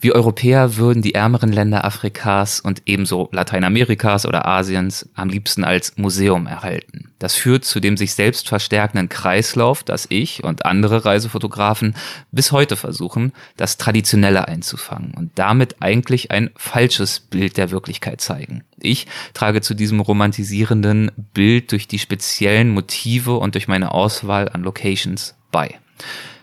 [0.00, 5.96] Wir Europäer würden die ärmeren Länder Afrikas und ebenso Lateinamerikas oder Asiens am liebsten als
[5.96, 7.10] Museum erhalten.
[7.18, 11.96] Das führt zu dem sich selbst verstärkenden Kreislauf, dass ich und andere Reisefotografen
[12.30, 18.62] bis heute versuchen, das Traditionelle einzufangen und damit eigentlich ein falsches Bild der Wirklichkeit zeigen.
[18.78, 24.62] Ich trage zu diesem romantisierenden Bild durch die speziellen Motive und durch meine Auswahl an
[24.62, 25.74] Locations bei.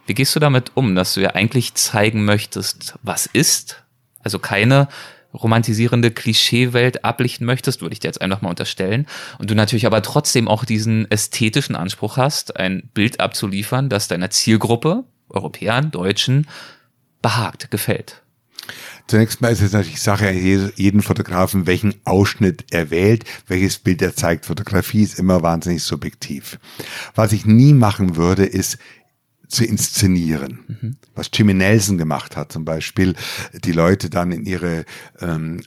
[0.05, 3.83] Wie gehst du damit um, dass du ja eigentlich zeigen möchtest, was ist?
[4.23, 4.87] Also keine
[5.33, 9.05] romantisierende Klischeewelt ablichten möchtest, würde ich dir jetzt einfach mal unterstellen.
[9.37, 14.29] Und du natürlich aber trotzdem auch diesen ästhetischen Anspruch hast, ein Bild abzuliefern, das deiner
[14.29, 16.47] Zielgruppe, Europäern, Deutschen,
[17.21, 18.21] behagt, gefällt.
[19.07, 24.15] Zunächst mal ist es natürlich Sache jeden Fotografen, welchen Ausschnitt er wählt, welches Bild er
[24.15, 24.45] zeigt.
[24.45, 26.57] Fotografie ist immer wahnsinnig subjektiv.
[27.13, 28.79] Was ich nie machen würde, ist
[29.47, 30.59] zu inszenieren.
[30.67, 30.97] Mhm.
[31.13, 33.15] Was Jimmy Nelson gemacht hat, zum Beispiel,
[33.53, 34.85] die Leute dann in ihre
[35.19, 35.61] ähm,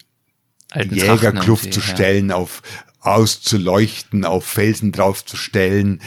[0.74, 2.36] Jägerkluft zu stellen, ja.
[2.36, 2.62] auf
[3.00, 6.00] auszuleuchten, auf Felsen draufzustellen,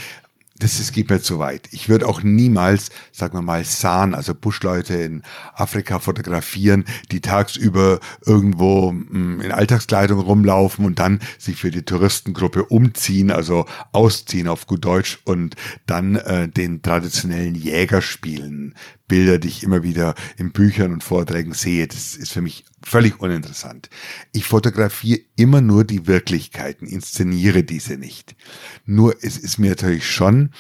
[0.62, 1.68] das ist, geht mir zu weit.
[1.72, 5.24] Ich würde auch niemals, sagen wir mal, San, also Buschleute in
[5.55, 12.66] Afrika fotografieren, die tagsüber irgendwo mm, in Alltagskleidung rumlaufen und dann sich für die Touristengruppe
[12.66, 15.55] umziehen, also ausziehen auf gut Deutsch und
[15.88, 18.76] dann äh, den traditionellen Jäger spielen.
[19.12, 21.86] Bilder, die ich immer wieder in Büchern und Vorträgen sehe.
[21.86, 23.89] Das ist für mich völlig uninteressant.
[24.32, 28.38] Ich fotografiere immer nur die Wirklichkeiten, inszeniere diese nicht.
[28.86, 30.51] Nur es ist mir natürlich schon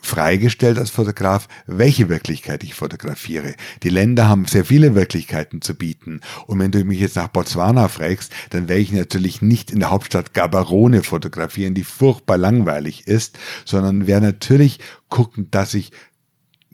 [0.00, 3.54] freigestellt als Fotograf, welche Wirklichkeit ich fotografiere.
[3.82, 6.22] Die Länder haben sehr viele Wirklichkeiten zu bieten.
[6.46, 9.90] Und wenn du mich jetzt nach Botswana fragst, dann werde ich natürlich nicht in der
[9.90, 14.80] Hauptstadt Gaborone fotografieren, die furchtbar langweilig ist, sondern werde natürlich
[15.10, 15.92] gucken, dass ich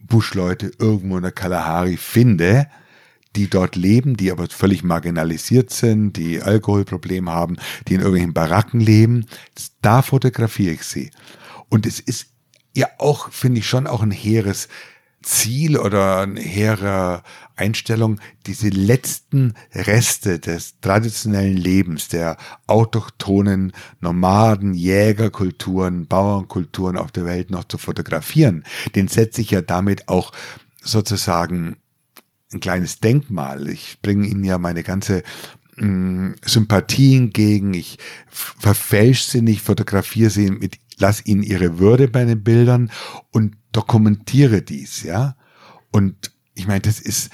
[0.09, 2.67] Buschleute irgendwo in der Kalahari finde,
[3.37, 7.57] die dort leben, die aber völlig marginalisiert sind, die Alkoholprobleme haben,
[7.87, 9.27] die in irgendwelchen Baracken leben.
[9.83, 11.11] Da fotografiere ich sie.
[11.69, 12.29] Und es ist
[12.75, 14.69] ja auch, finde ich, schon auch ein hehres
[15.23, 17.23] Ziel oder eine hehre
[17.57, 27.51] Einstellung, diese letzten Reste des traditionellen Lebens, der autochthonen Nomaden, Jägerkulturen, Bauernkulturen auf der Welt
[27.51, 28.65] noch zu fotografieren,
[28.95, 30.33] den setze ich ja damit auch
[30.83, 31.77] sozusagen
[32.53, 33.69] ein kleines Denkmal.
[33.69, 35.23] Ich bringe Ihnen ja meine ganze
[35.77, 37.99] mh, mm, Sympathien gegen, ich
[38.29, 42.91] verfälsche sie nicht, fotografiere sie mit, lass ihnen ihre Würde bei den Bildern
[43.31, 45.37] und dokumentiere dies, ja.
[45.91, 47.31] Und ich meine, das ist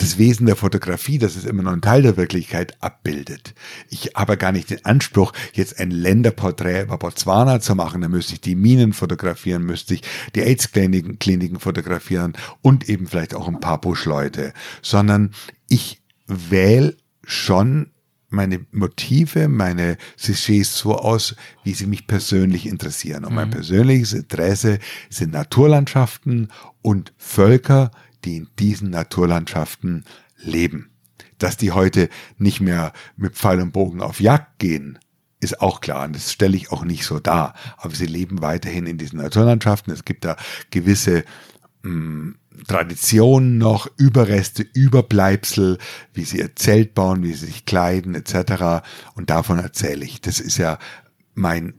[0.00, 3.54] das Wesen der Fotografie, dass es immer noch einen Teil der Wirklichkeit abbildet.
[3.90, 8.00] Ich habe gar nicht den Anspruch, jetzt ein Länderporträt über Botswana zu machen.
[8.00, 10.02] Da müsste ich die Minen fotografieren, müsste ich
[10.34, 14.54] die AIDS-Kliniken Kliniken fotografieren und eben vielleicht auch ein paar Buschleute.
[14.80, 15.32] Sondern
[15.68, 17.90] ich wähle schon
[18.30, 23.24] meine Motive, meine Sujets so aus, wie sie mich persönlich interessieren.
[23.24, 23.52] Und mein mhm.
[23.52, 24.78] persönliches Interesse
[25.10, 26.48] sind Naturlandschaften
[26.82, 27.90] und Völker,
[28.24, 30.04] die in diesen Naturlandschaften
[30.38, 30.90] leben.
[31.38, 32.08] Dass die heute
[32.38, 34.98] nicht mehr mit Pfeil und Bogen auf Jagd gehen,
[35.40, 37.54] ist auch klar und das stelle ich auch nicht so dar.
[37.78, 39.92] Aber sie leben weiterhin in diesen Naturlandschaften.
[39.92, 40.36] Es gibt da
[40.70, 41.24] gewisse
[42.66, 45.78] Traditionen noch, Überreste, Überbleibsel,
[46.12, 48.84] wie sie ihr Zelt bauen, wie sie sich kleiden etc.
[49.14, 50.20] Und davon erzähle ich.
[50.20, 50.78] Das ist ja
[51.34, 51.74] mein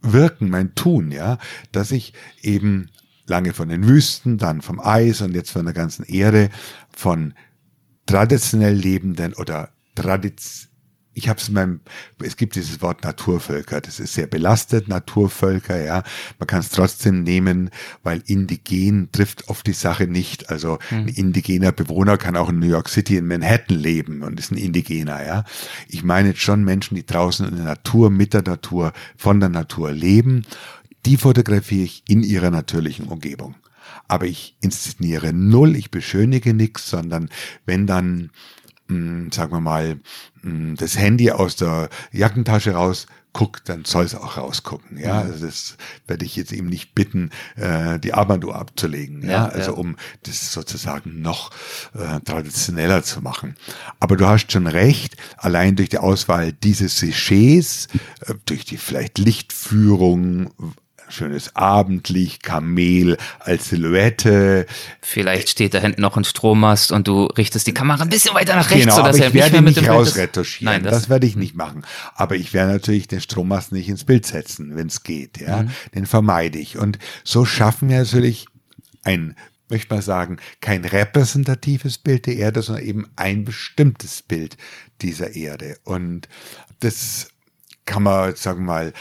[0.00, 1.38] Wirken, mein Tun, ja,
[1.72, 2.90] dass ich eben
[3.26, 6.50] lange von den Wüsten, dann vom Eis und jetzt von der ganzen Erde,
[6.90, 7.34] von
[8.06, 10.73] traditionell lebenden oder Tradition
[11.14, 11.80] ich habe es in meinem,
[12.22, 16.02] es gibt dieses Wort Naturvölker, das ist sehr belastet, Naturvölker, ja.
[16.38, 17.70] Man kann es trotzdem nehmen,
[18.02, 20.50] weil indigen trifft oft die Sache nicht.
[20.50, 24.50] Also ein indigener Bewohner kann auch in New York City in Manhattan leben und ist
[24.50, 25.44] ein Indigener, ja.
[25.88, 29.48] Ich meine jetzt schon Menschen, die draußen in der Natur, mit der Natur, von der
[29.48, 30.44] Natur leben.
[31.06, 33.54] Die fotografiere ich in ihrer natürlichen Umgebung.
[34.08, 37.28] Aber ich inszeniere null, ich beschönige nichts, sondern
[37.66, 38.30] wenn dann
[38.88, 39.96] mh, hm, sagen wir mal,
[40.42, 44.96] mh, hm, das Handy aus der Jackentasche raus guckt, dann soll es auch rausgucken.
[44.96, 45.32] Ja, mhm.
[45.32, 45.76] also das
[46.06, 49.22] werde ich jetzt eben nicht bitten, äh, die Armbanduhr abzulegen.
[49.22, 49.76] Ja, ja also ja.
[49.76, 51.50] um das sozusagen noch
[51.94, 53.56] äh, traditioneller zu machen.
[54.00, 57.88] Aber du hast schon recht, allein durch die Auswahl dieses Sujets,
[58.20, 60.52] äh, durch die vielleicht Lichtführung,
[61.08, 64.66] schönes Abendlicht, Kamel als Silhouette.
[65.00, 68.56] Vielleicht steht da hinten noch ein Strommast und du richtest die Kamera ein bisschen weiter
[68.56, 70.72] nach rechts, genau, sodass aber ich er werde nicht, nicht rausretuschieren.
[70.72, 71.82] Nein, das, das werde ich nicht machen.
[72.14, 75.40] Aber ich werde natürlich den Strommast nicht ins Bild setzen, wenn es geht.
[75.40, 75.70] Ja, mhm.
[75.94, 76.78] den vermeide ich.
[76.78, 78.46] Und so schaffen wir natürlich
[79.02, 79.36] ein
[79.70, 84.56] möchte mal sagen, kein repräsentatives Bild der Erde, sondern eben ein bestimmtes Bild
[85.00, 85.78] dieser Erde.
[85.84, 86.28] Und
[86.80, 87.28] das
[87.86, 88.92] kann man, sagen wir mal,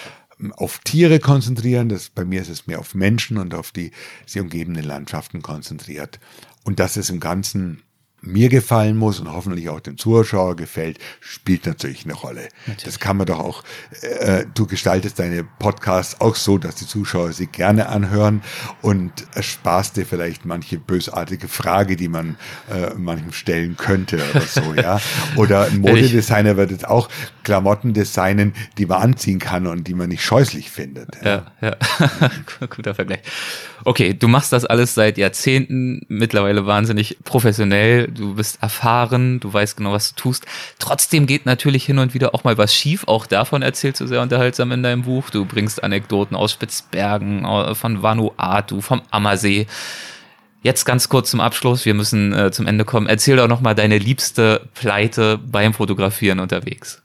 [0.52, 1.90] auf Tiere konzentrieren.
[1.90, 3.92] Das, bei mir ist es mehr auf Menschen und auf die
[4.26, 6.20] sie umgebenden Landschaften konzentriert.
[6.64, 7.84] Und das ist im Ganzen
[8.24, 12.48] mir gefallen muss und hoffentlich auch dem Zuschauer gefällt, spielt natürlich eine Rolle.
[12.66, 12.84] Natürlich.
[12.84, 13.64] Das kann man doch auch,
[14.02, 18.42] äh, du gestaltest deine Podcasts auch so, dass die Zuschauer sie gerne anhören
[18.82, 22.38] und ersparst dir vielleicht manche bösartige Frage, die man
[22.72, 25.02] äh, manchem stellen könnte oder so, ja.
[25.36, 27.10] Oder ein Modedesigner wird jetzt auch
[27.44, 31.10] Klamotten designen, die man anziehen kann und die man nicht scheußlich findet.
[31.24, 31.76] Ja, ja.
[32.70, 33.20] Guter Vergleich.
[33.86, 39.78] Okay, du machst das alles seit Jahrzehnten, mittlerweile wahnsinnig professionell du bist erfahren, du weißt
[39.78, 40.46] genau, was du tust.
[40.80, 43.04] Trotzdem geht natürlich hin und wieder auch mal was schief.
[43.08, 45.30] Auch davon erzählst du sehr unterhaltsam in deinem Buch.
[45.30, 49.68] Du bringst Anekdoten aus Spitzbergen, von Vanuatu, vom Ammersee.
[50.62, 53.08] Jetzt ganz kurz zum Abschluss, wir müssen äh, zum Ende kommen.
[53.08, 57.03] Erzähl doch nochmal deine liebste Pleite beim Fotografieren unterwegs.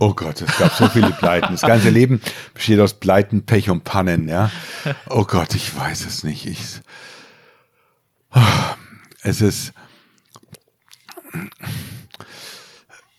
[0.00, 1.52] Oh Gott, es gab so viele Pleiten.
[1.52, 2.20] Das ganze Leben
[2.54, 4.50] besteht aus Pleiten, Pech und Pannen, ja.
[5.08, 6.46] Oh Gott, ich weiß es nicht.
[6.46, 6.60] Ich,
[9.22, 9.72] es ist,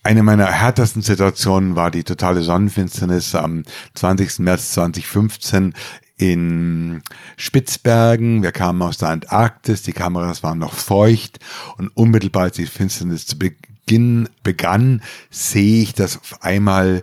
[0.02, 3.64] eine meiner härtesten Situationen war die totale Sonnenfinsternis am
[3.94, 4.38] 20.
[4.38, 5.74] März 2015
[6.16, 7.02] in
[7.36, 8.42] Spitzbergen.
[8.42, 11.38] Wir kamen aus der Antarktis, die Kameras waren noch feucht
[11.76, 13.69] und unmittelbar als die Finsternis zu Beginn
[14.42, 17.02] begann, sehe ich, dass auf einmal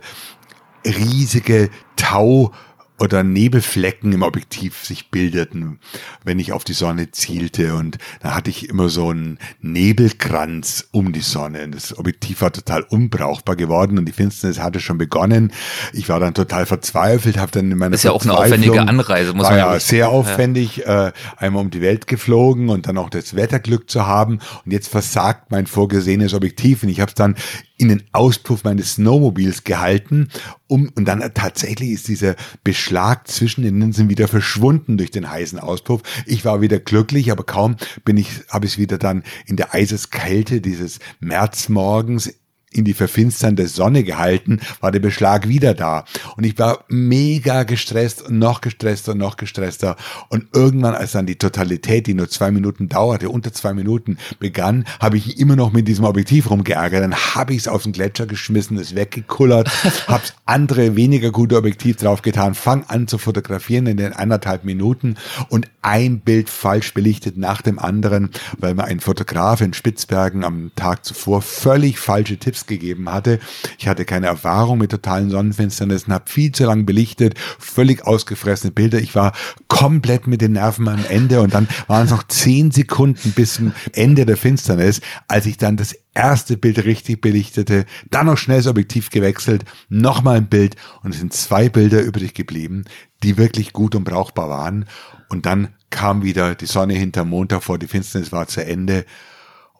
[0.84, 2.52] riesige Tau
[2.98, 5.78] oder Nebelflecken im Objektiv sich bildeten,
[6.24, 7.74] wenn ich auf die Sonne zielte.
[7.74, 11.68] Und da hatte ich immer so einen Nebelkranz um die Sonne.
[11.68, 15.52] Das Objektiv war total unbrauchbar geworden und die Finsternis hatte schon begonnen.
[15.92, 18.80] Ich war dann total verzweifelt, habe dann in meiner Das ist ja auch eine aufwendige
[18.80, 19.80] Anreise, muss man ja sagen.
[19.80, 21.08] sehr aufwendig, ja.
[21.08, 24.40] äh, einmal um die Welt geflogen und dann auch das Wetterglück zu haben.
[24.64, 27.36] Und jetzt versagt mein vorgesehenes Objektiv und ich habe es dann
[27.78, 30.28] in den Auspuff meines Snowmobils gehalten,
[30.66, 35.58] um, und dann tatsächlich ist dieser Beschlag zwischen den Linsen wieder verschwunden durch den heißen
[35.58, 36.02] Auspuff.
[36.26, 40.60] Ich war wieder glücklich, aber kaum bin ich, habe ich wieder dann in der Eiseskälte
[40.60, 42.34] dieses Märzmorgens
[42.72, 46.04] in die verfinsternde Sonne gehalten, war der Beschlag wieder da.
[46.36, 49.96] Und ich war mega gestresst und noch gestresster und noch gestresster.
[50.28, 54.84] Und irgendwann, als dann die Totalität, die nur zwei Minuten dauerte, unter zwei Minuten begann,
[55.00, 57.02] habe ich immer noch mit diesem Objektiv rumgeärgert.
[57.02, 59.70] Dann habe ich es auf den Gletscher geschmissen, es weggekullert,
[60.06, 65.16] habe andere weniger gute Objektiv draufgetan, fang an zu fotografieren in den anderthalb Minuten
[65.48, 68.28] und ein Bild falsch belichtet nach dem anderen,
[68.58, 73.38] weil mir ein Fotograf in Spitzbergen am Tag zuvor völlig falsche Tipps gegeben hatte.
[73.78, 78.98] Ich hatte keine Erfahrung mit totalen Sonnenfinsternissen, habe viel zu lang belichtet, völlig ausgefressene Bilder.
[78.98, 79.32] Ich war
[79.68, 83.72] komplett mit den Nerven am Ende und dann waren es noch zehn Sekunden bis zum
[83.94, 88.66] Ende der Finsternis, als ich dann das erste Bild richtig belichtete, dann noch schnell das
[88.66, 92.84] Objektiv gewechselt, nochmal ein Bild und es sind zwei Bilder übrig geblieben,
[93.22, 94.86] die wirklich gut und brauchbar waren.
[95.28, 99.04] Und dann kam wieder die Sonne hinterm Mond davor, die Finsternis war zu Ende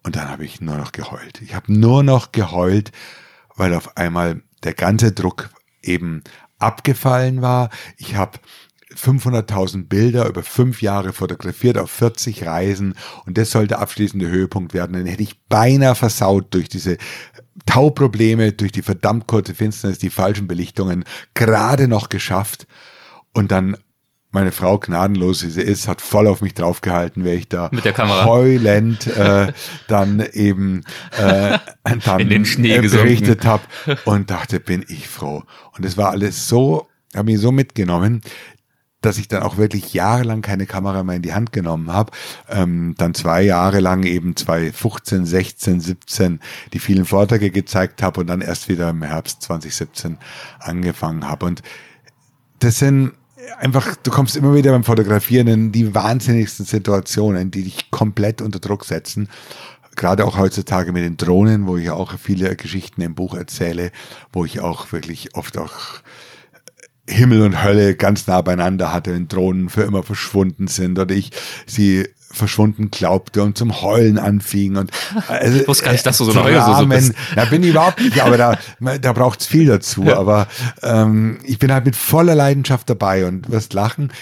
[0.02, 1.42] und dann habe ich nur noch geheult.
[1.42, 2.92] Ich habe nur noch geheult,
[3.56, 5.50] weil auf einmal der ganze Druck
[5.82, 6.22] eben
[6.58, 7.70] abgefallen war.
[7.96, 8.38] Ich habe
[8.98, 12.94] 500.000 Bilder über fünf Jahre fotografiert auf 40 Reisen
[13.26, 14.94] und das sollte abschließende Höhepunkt werden.
[14.94, 16.98] Den hätte ich beinahe versaut durch diese
[17.66, 22.66] Tauprobleme, durch die verdammt kurze Finsternis, die falschen Belichtungen, gerade noch geschafft.
[23.34, 23.76] Und dann
[24.30, 27.84] meine Frau, gnadenlos wie sie ist, hat voll auf mich draufgehalten, wer ich da Mit
[27.84, 28.24] der Kamera.
[28.24, 29.52] heulend äh,
[29.88, 30.84] dann eben
[31.16, 31.58] äh,
[32.04, 33.62] dann In den Schnee äh, berichtet habe
[34.04, 35.44] und dachte, bin ich froh.
[35.76, 38.20] Und es war alles so, habe mich so mitgenommen,
[39.00, 42.12] dass ich dann auch wirklich jahrelang keine Kamera mehr in die Hand genommen habe.
[42.48, 46.40] Ähm, dann zwei Jahre lang eben 2015, 16, 17
[46.72, 50.18] die vielen Vorträge gezeigt habe und dann erst wieder im Herbst 2017
[50.58, 51.46] angefangen habe.
[51.46, 51.62] Und
[52.58, 53.12] das sind
[53.58, 58.58] einfach, du kommst immer wieder beim Fotografieren in die wahnsinnigsten Situationen, die dich komplett unter
[58.58, 59.28] Druck setzen.
[59.94, 63.90] gerade auch heutzutage mit den Drohnen, wo ich auch viele Geschichten im Buch erzähle,
[64.32, 66.02] wo ich auch wirklich oft auch
[67.08, 71.30] Himmel und Hölle ganz nah beieinander hatte, wenn Drohnen für immer verschwunden sind oder ich
[71.66, 74.90] sie verschwunden glaubte und zum Heulen anfing und
[75.28, 77.14] also, ich wusste gar nicht, dass du so eine so, bist.
[77.34, 78.58] Da bin ich überhaupt nicht, aber da,
[79.00, 80.04] da braucht es viel dazu.
[80.04, 80.18] Ja.
[80.18, 80.46] Aber
[80.82, 84.12] ähm, ich bin halt mit voller Leidenschaft dabei und wirst lachen.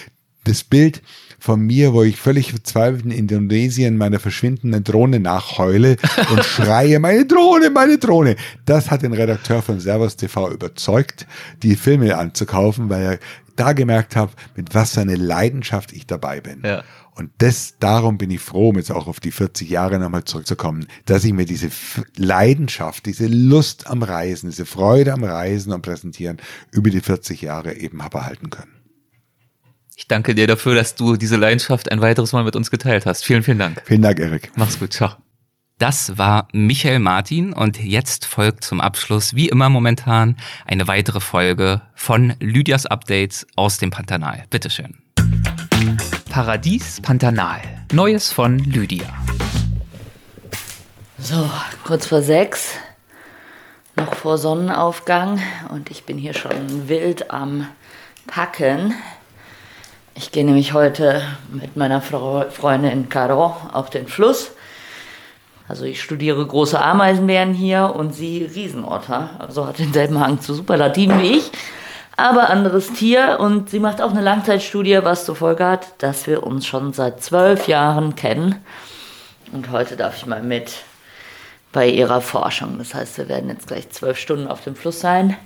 [0.44, 1.02] Das Bild
[1.46, 5.96] von mir, wo ich völlig verzweifelt in Indonesien meiner verschwindenden Drohne nachheule
[6.32, 8.34] und schreie, meine Drohne, meine Drohne.
[8.64, 11.24] Das hat den Redakteur von Servus TV überzeugt,
[11.62, 13.18] die Filme anzukaufen, weil er
[13.54, 16.62] da gemerkt hat, mit was für eine Leidenschaft ich dabei bin.
[16.64, 16.82] Ja.
[17.14, 20.88] Und das, darum bin ich froh, um jetzt auch auf die 40 Jahre nochmal zurückzukommen,
[21.04, 21.70] dass ich mir diese
[22.16, 26.38] Leidenschaft, diese Lust am Reisen, diese Freude am Reisen und Präsentieren
[26.72, 28.75] über die 40 Jahre eben habe erhalten können.
[29.98, 33.24] Ich danke dir dafür, dass du diese Leidenschaft ein weiteres Mal mit uns geteilt hast.
[33.24, 33.80] Vielen, vielen Dank.
[33.86, 34.52] Vielen Dank, Erik.
[34.54, 34.92] Mach's gut.
[34.92, 35.12] Ciao.
[35.78, 40.36] Das war Michael Martin und jetzt folgt zum Abschluss, wie immer momentan,
[40.66, 44.44] eine weitere Folge von Lydias Updates aus dem Pantanal.
[44.50, 44.98] Bitteschön.
[46.28, 47.62] Paradies Pantanal.
[47.90, 49.08] Neues von Lydia.
[51.16, 51.50] So,
[51.84, 52.74] kurz vor sechs,
[53.96, 55.40] noch vor Sonnenaufgang
[55.70, 57.66] und ich bin hier schon wild am
[58.26, 58.94] Packen.
[60.18, 64.50] Ich gehe nämlich heute mit meiner Freundin Caro auf den Fluss.
[65.68, 69.28] Also ich studiere große Ameisenbären hier und sie Riesenotter.
[69.38, 71.50] Also hat denselben Hang zu Superlativen wie ich,
[72.16, 73.36] aber anderes Tier.
[73.40, 77.22] Und sie macht auch eine Langzeitstudie, was zur Folge hat, dass wir uns schon seit
[77.22, 78.54] zwölf Jahren kennen.
[79.52, 80.72] Und heute darf ich mal mit
[81.72, 82.78] bei ihrer Forschung.
[82.78, 85.36] Das heißt, wir werden jetzt gleich zwölf Stunden auf dem Fluss sein.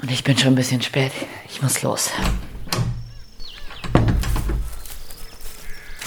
[0.00, 1.12] Und ich bin schon ein bisschen spät.
[1.48, 2.12] Ich muss los.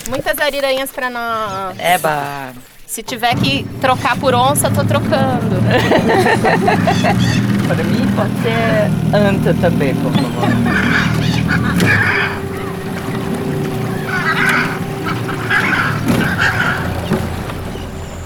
[0.10, 1.78] Muitas ariranhas para nós.
[1.80, 2.54] Eba.
[2.86, 5.58] Se tiver que trocar por onça, tô trocando.
[7.68, 10.48] para mim pode ser anta também, por favor.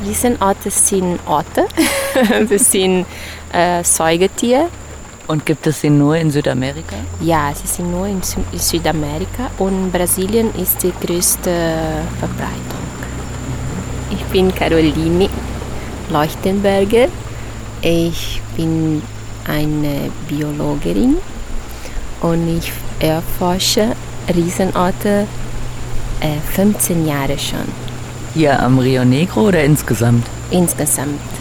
[0.04, 1.66] Riesenorte sind Orte.
[2.50, 3.06] das sind
[3.54, 4.68] äh, Säugetiere
[5.30, 6.96] und gibt es sie nur in Südamerika?
[7.22, 8.20] Ja, sie sind nur in
[8.58, 11.52] Südamerika und Brasilien ist die größte
[12.20, 12.84] Verbreitung.
[14.12, 15.30] Ich bin Caroline
[16.10, 17.08] Leuchtenberger.
[17.82, 19.04] Ich bin
[19.48, 21.18] eine Biologin
[22.22, 23.96] und ich erforsche
[24.36, 25.28] Riesenorte
[26.22, 27.68] äh, 15 Jahre schon.
[28.34, 30.26] Hier am Rio Negro oder insgesamt?
[30.50, 31.39] Insgesamt.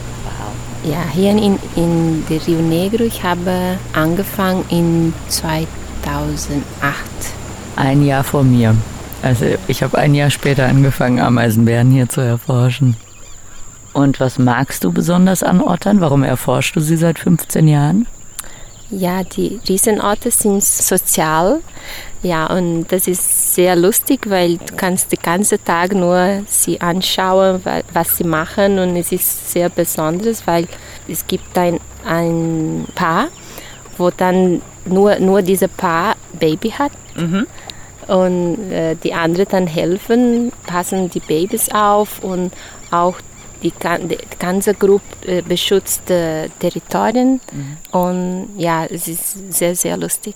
[0.85, 6.63] Ja, hier in, in der Rio Negro, ich habe angefangen in 2008.
[7.77, 8.75] Ein Jahr vor mir.
[9.23, 12.97] Also ich habe ein Jahr später angefangen, Ameisenbären hier zu erforschen.
[13.93, 16.01] Und was magst du besonders an Ottern?
[16.01, 18.07] Warum erforschst du sie seit 15 Jahren?
[18.91, 21.61] Ja, die Riesenorte sind sozial.
[22.23, 27.63] Ja, und das ist sehr lustig, weil du kannst den ganzen Tag nur sie anschauen,
[27.93, 28.79] was sie machen.
[28.79, 30.67] Und es ist sehr besonders, weil
[31.07, 33.29] es gibt ein, ein Paar,
[33.99, 36.93] wo dann nur, nur diese Paar Baby hat.
[37.15, 37.47] Mhm.
[38.09, 42.53] Und äh, die anderen dann helfen, passen die Babys auf und
[42.91, 43.17] auch
[43.63, 47.41] die, die ganze Gruppe äh, beschützt äh, Territorien.
[47.53, 47.77] Mhm.
[47.99, 50.35] Und ja, es ist sehr, sehr lustig.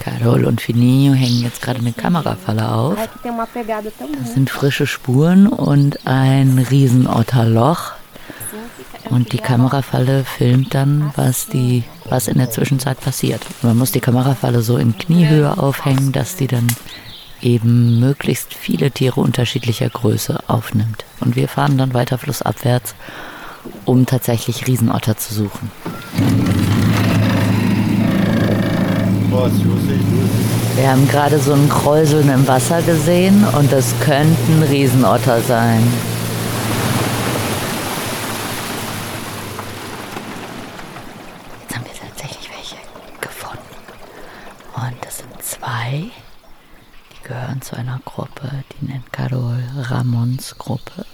[0.00, 2.96] Carol und Fininho hängen jetzt gerade eine Kamerafalle auf.
[3.24, 7.92] Das sind frische Spuren und ein Riesenotterloch.
[9.10, 13.42] Und die Kamerafalle filmt dann, was, die, was in der Zwischenzeit passiert.
[13.62, 16.66] Man muss die Kamerafalle so in Kniehöhe aufhängen, dass die dann
[17.44, 21.04] eben möglichst viele Tiere unterschiedlicher Größe aufnimmt.
[21.20, 22.94] Und wir fahren dann weiter flussabwärts,
[23.84, 25.70] um tatsächlich Riesenotter zu suchen.
[30.76, 35.82] Wir haben gerade so ein Kräuseln im Wasser gesehen und es könnten Riesenotter sein.
[41.62, 42.76] Jetzt haben wir tatsächlich welche
[43.20, 43.58] gefunden.
[44.76, 46.10] Und das sind zwei
[47.24, 51.04] gehören zu einer Gruppe, die nennt Carol Ramons Gruppe,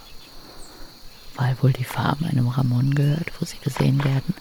[1.37, 4.35] weil wohl die Farm einem Ramon gehört, wo sie gesehen werden.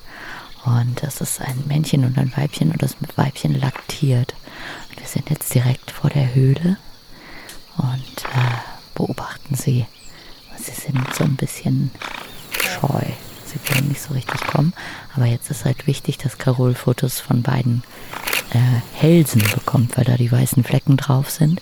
[0.66, 4.36] Und das ist ein Männchen und ein Weibchen und das Weibchen laktiert.
[4.90, 6.78] Und wir sind jetzt direkt vor der Höhle
[7.78, 8.58] und äh,
[8.96, 9.86] beobachten sie.
[10.58, 11.92] Sie sind so ein bisschen
[12.52, 13.04] scheu.
[13.50, 14.74] Sie wollen nicht so richtig kommen.
[15.16, 17.84] Aber jetzt ist halt wichtig, dass Carol Fotos von beiden
[18.52, 18.58] äh,
[18.97, 21.62] Hälsen bekommt, weil da die weißen Flecken drauf sind.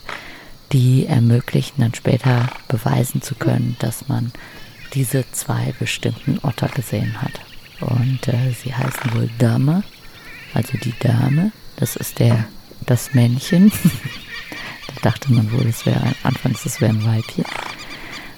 [0.74, 4.32] die ermöglichen dann später beweisen zu können, dass man
[4.94, 7.40] diese zwei bestimmten Otter gesehen hat.
[7.80, 9.84] Und äh, sie heißen wohl Dame,
[10.54, 12.46] also die Dame, das ist der,
[12.86, 13.72] das Männchen.
[14.88, 17.46] da dachte man wohl, es wäre anfangs, es wäre ein Weibchen.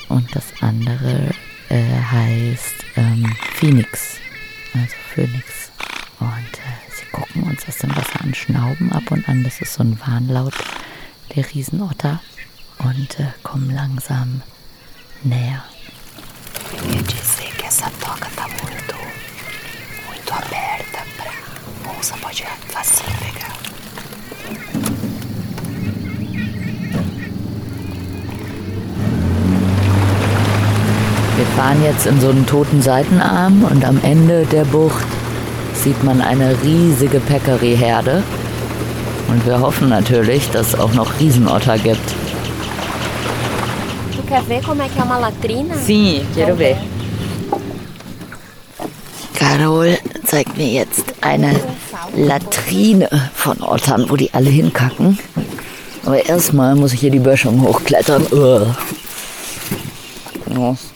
[0.10, 1.32] Und das andere
[1.70, 4.18] äh, heißt ähm, Phoenix,
[4.74, 5.72] also Phönix.
[6.20, 9.44] Und äh, sie gucken uns aus dem Wasser an, schnauben ab und an.
[9.44, 10.54] Das ist so ein Warnlaut
[11.36, 12.22] der Riesenotter
[12.80, 14.42] und äh, kommen langsam
[15.24, 15.64] näher.
[16.70, 18.96] Queria dizer que essa toca tá muito,
[20.08, 21.32] muito aberta pra
[21.84, 23.69] bolsa pode facinho pegar.
[31.40, 35.06] Wir fahren jetzt in so einen toten Seitenarm und am Ende der Bucht
[35.74, 38.24] sieht man eine riesige Peccary-Herde.
[39.30, 42.14] Und wir hoffen natürlich, dass es auch noch Riesenotter gibt.
[44.14, 45.76] Tu quer ver como é que é uma latrina?
[45.78, 46.76] Sim, quero ver.
[49.34, 51.56] Carol zeigt mir jetzt eine
[52.18, 55.18] Latrine von Ottern, wo die alle hinkacken.
[56.06, 58.26] Aber erstmal muss ich hier die Böschung hochklettern.
[58.34, 58.76] Ugh.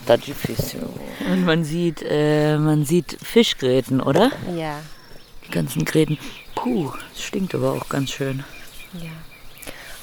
[0.05, 0.87] Das ist difícil.
[1.29, 4.31] Und man sieht, äh, man sieht Fischgräten, oder?
[4.55, 4.79] Ja.
[5.47, 6.17] Die ganzen Gräten.
[6.55, 8.43] Puh, das stinkt aber auch ganz schön.
[8.93, 9.09] ja.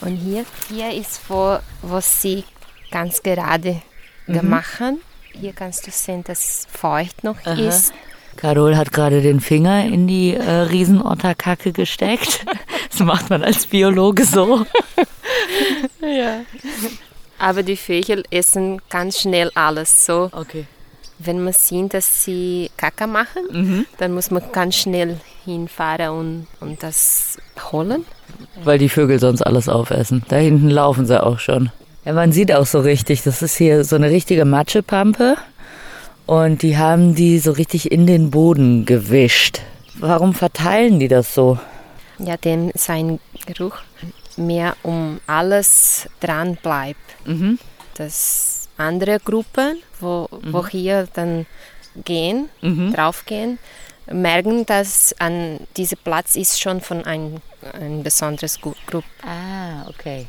[0.00, 2.44] Und hier, hier ist, wo, wo sie
[2.90, 3.82] ganz gerade
[4.26, 5.00] gemacht haben.
[5.32, 7.52] Hier kannst du sehen, dass es feucht noch Aha.
[7.52, 7.92] ist.
[8.36, 12.44] Carol hat gerade den Finger in die äh, Riesenotterkacke gesteckt.
[12.90, 14.66] Das macht man als Biologe so.
[17.40, 20.04] Aber die Vögel essen ganz schnell alles.
[20.06, 20.66] So, Okay.
[21.18, 23.86] wenn man sieht, dass sie Kacke machen, Mhm.
[23.98, 27.38] dann muss man ganz schnell hinfahren und, und das
[27.72, 28.04] holen.
[28.62, 30.22] Weil die Vögel sonst alles aufessen.
[30.28, 31.70] Da hinten laufen sie auch schon.
[32.04, 35.36] Ja, man sieht auch so richtig, das ist hier so eine richtige Matschepampe.
[36.26, 39.60] Und die haben die so richtig in den Boden gewischt.
[39.98, 41.58] Warum verteilen die das so?
[42.18, 43.76] Ja, denn sein Geruch
[44.36, 46.98] mehr um alles dran bleibt.
[47.26, 47.58] Mhm.
[47.94, 51.44] dass andere Gruppen, wo, wo hier dann
[52.04, 52.48] gehen,
[52.94, 53.58] draufgehen,
[54.10, 57.42] merken, dass an diesem Platz ist schon von ein,
[57.74, 59.06] ein besonderes Gu- Gruppe.
[59.22, 60.26] Ah, okay.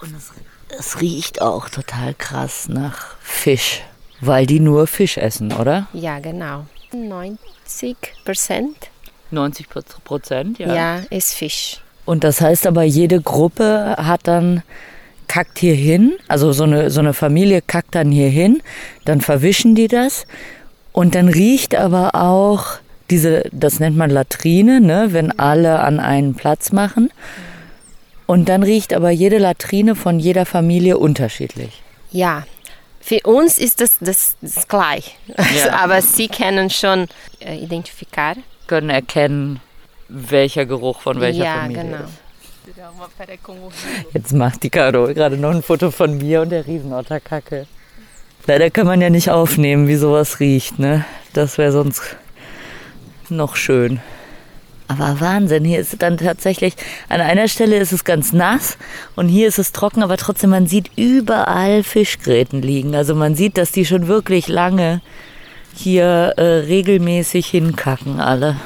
[0.00, 0.30] Und es,
[0.78, 3.82] es riecht auch total krass nach Fisch.
[4.20, 5.88] Weil die nur Fisch essen, oder?
[5.92, 6.66] Ja, genau.
[6.92, 8.76] 90 Prozent
[9.32, 9.68] 90
[10.04, 11.00] Prozent, ja.
[11.10, 11.80] ist Fisch.
[12.04, 14.62] Und das heißt aber, jede Gruppe hat dann,
[15.28, 18.62] kackt hier hin, also so eine, so eine Familie kackt dann hier hin,
[19.06, 20.26] dann verwischen die das
[20.92, 22.66] und dann riecht aber auch
[23.08, 27.10] diese, das nennt man Latrine, ne, wenn alle an einen Platz machen.
[28.26, 31.82] Und dann riecht aber jede Latrine von jeder Familie unterschiedlich.
[32.10, 32.44] Ja,
[33.00, 35.16] für uns ist das, das, das gleich.
[35.36, 37.08] Also, aber sie können schon
[37.40, 38.42] äh, identifizieren.
[38.72, 39.60] Können erkennen,
[40.08, 41.98] welcher Geruch von welcher ja, Familie genau.
[41.98, 44.14] ist.
[44.14, 47.66] Jetzt macht die Caro gerade noch ein Foto von mir und der Riesenotterkacke.
[48.46, 51.04] Leider kann man ja nicht aufnehmen, wie sowas riecht, ne?
[51.34, 52.16] Das wäre sonst
[53.28, 54.00] noch schön.
[54.88, 56.72] Aber Wahnsinn, hier ist es dann tatsächlich,
[57.10, 58.78] an einer Stelle ist es ganz nass
[59.16, 62.94] und hier ist es trocken, aber trotzdem, man sieht überall Fischgräten liegen.
[62.94, 65.02] Also man sieht, dass die schon wirklich lange
[65.74, 68.56] hier äh, regelmäßig hinkacken alle.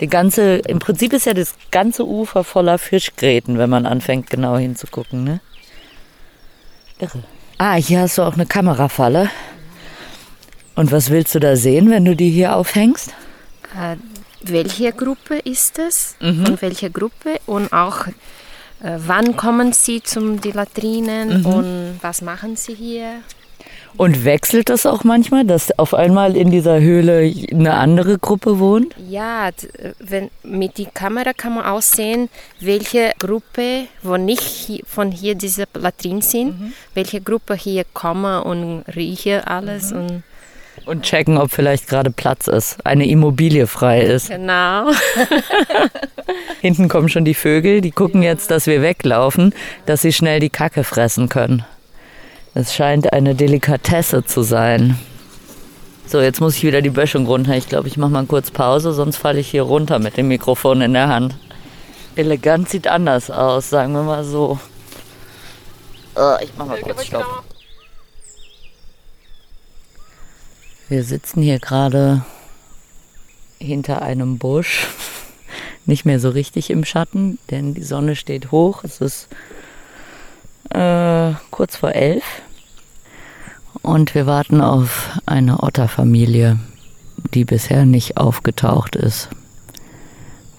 [0.00, 4.56] Die ganze, im Prinzip ist ja das ganze Ufer voller Fischgräten, wenn man anfängt genau
[4.56, 5.40] hinzugucken, ne?
[6.98, 7.22] Irre.
[7.58, 9.30] Ah, hier hast du auch eine Kamerafalle.
[10.74, 13.10] Und was willst du da sehen, wenn du die hier aufhängst?
[13.78, 13.96] Äh,
[14.42, 16.16] welche Gruppe ist es?
[16.18, 17.38] Von welcher Gruppe?
[17.46, 23.20] Und auch, äh, wann kommen sie zum die Latrinen und was machen sie hier?
[23.96, 28.94] Und wechselt das auch manchmal, dass auf einmal in dieser Höhle eine andere Gruppe wohnt?
[29.08, 29.50] Ja,
[29.98, 32.28] wenn, mit der Kamera kann man auch sehen,
[32.60, 39.46] welche Gruppe, wo nicht von hier diese Latrinen sind, welche Gruppe hier kommen und rieche
[39.46, 39.92] alles.
[39.92, 40.22] Und
[40.86, 44.30] Und checken, ob vielleicht gerade Platz ist, eine Immobilie frei ist.
[44.30, 44.90] genau.
[46.60, 49.54] Hinten kommen schon die Vögel, die gucken jetzt, dass wir weglaufen,
[49.86, 51.64] dass sie schnell die Kacke fressen können.
[52.54, 54.98] Es scheint eine Delikatesse zu sein.
[56.06, 57.56] So, jetzt muss ich wieder die Böschung runter.
[57.56, 60.82] Ich glaube, ich mache mal kurz Pause, sonst falle ich hier runter mit dem Mikrofon
[60.82, 61.34] in der Hand.
[62.14, 64.58] Elegant sieht anders aus, sagen wir mal so.
[66.14, 67.44] Oh, ich mache mal kurz Stopp.
[70.90, 72.22] Wir sitzen hier gerade
[73.58, 74.88] hinter einem Busch.
[75.86, 78.84] nicht mehr so richtig im Schatten, denn die Sonne steht hoch.
[78.84, 79.28] Es ist
[80.74, 82.24] äh, kurz vor elf.
[83.82, 86.58] Und wir warten auf eine Otterfamilie,
[87.34, 89.28] die bisher nicht aufgetaucht ist.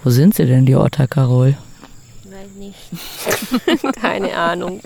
[0.03, 1.55] Wo sind sie denn, die Otter, Carol?
[2.25, 3.95] Weiß nicht.
[4.01, 4.81] Keine Ahnung.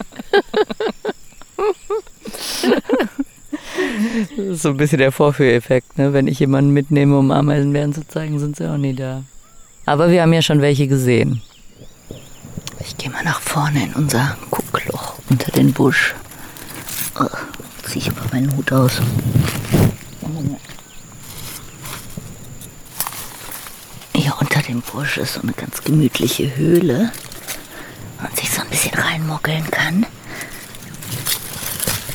[4.35, 6.13] Das ist so ein bisschen der Vorführeffekt, ne?
[6.13, 9.23] Wenn ich jemanden mitnehme, um Ameisenbären zu zeigen, sind sie auch nie da.
[9.85, 11.41] Aber wir haben ja schon welche gesehen.
[12.79, 16.15] Ich gehe mal nach vorne in unser Guckloch unter den Busch.
[17.19, 17.25] Oh,
[17.83, 19.01] zieh ich aber meinen Hut aus.
[24.13, 27.11] Hier unter dem Busch ist so eine ganz gemütliche Höhle.
[28.21, 30.05] Man sich so ein bisschen reinmuggeln kann.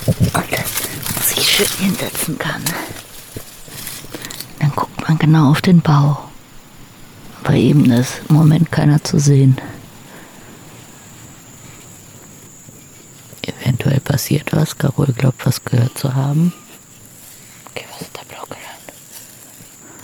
[0.06, 2.62] Und sich schön hinsetzen kann.
[4.58, 6.28] Dann guckt man genau auf den Bau.
[7.42, 9.56] Aber eben ist im Moment keiner zu sehen.
[13.46, 14.78] Eventuell passiert was.
[14.78, 16.52] Carol glaubt, was gehört zu haben.
[17.70, 18.94] Okay, was ist da blau gelandet?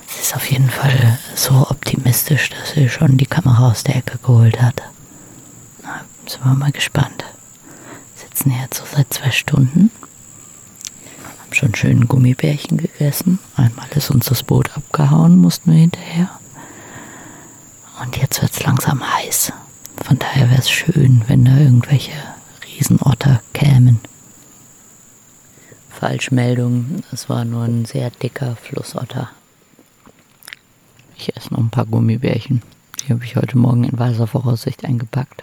[0.09, 4.19] Sie ist auf jeden Fall so optimistisch, dass sie schon die Kamera aus der Ecke
[4.19, 4.83] geholt hat.
[5.83, 7.25] Na, sind wir mal gespannt.
[8.17, 9.91] Sitzen jetzt so seit zwei Stunden.
[11.41, 13.39] Haben schon schön Gummibärchen gegessen.
[13.57, 16.31] Einmal ist uns das Boot abgehauen, mussten wir hinterher.
[18.03, 19.53] Und jetzt wird es langsam heiß.
[20.05, 22.13] Von daher wäre es schön, wenn da irgendwelche
[22.79, 23.99] Riesenotter kämen.
[25.91, 29.31] Falschmeldung, es war nur ein sehr dicker Flussotter.
[31.17, 32.63] Ich esse noch ein paar Gummibärchen.
[33.01, 35.43] Die habe ich heute Morgen in weißer Voraussicht eingepackt.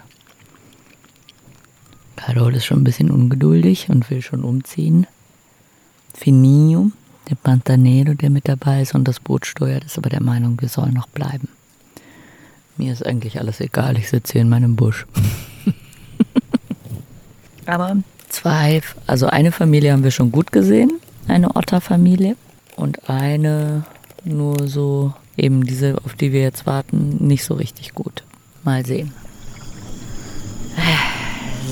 [2.16, 5.06] Carol ist schon ein bisschen ungeduldig und will schon umziehen.
[6.14, 6.92] Finio,
[7.30, 10.70] der Pantanero, der mit dabei ist und das Boot steuert, ist aber der Meinung, wir
[10.70, 11.50] sollen noch bleiben.
[12.78, 15.06] Mir ist eigentlich alles egal, ich sitze hier in meinem Busch.
[17.66, 17.98] Aber
[18.30, 20.92] zwei, also eine Familie haben wir schon gut gesehen,
[21.28, 22.36] eine Otterfamilie.
[22.76, 23.86] Und eine
[24.26, 28.24] nur so, eben diese, auf die wir jetzt warten, nicht so richtig gut.
[28.64, 29.14] Mal sehen.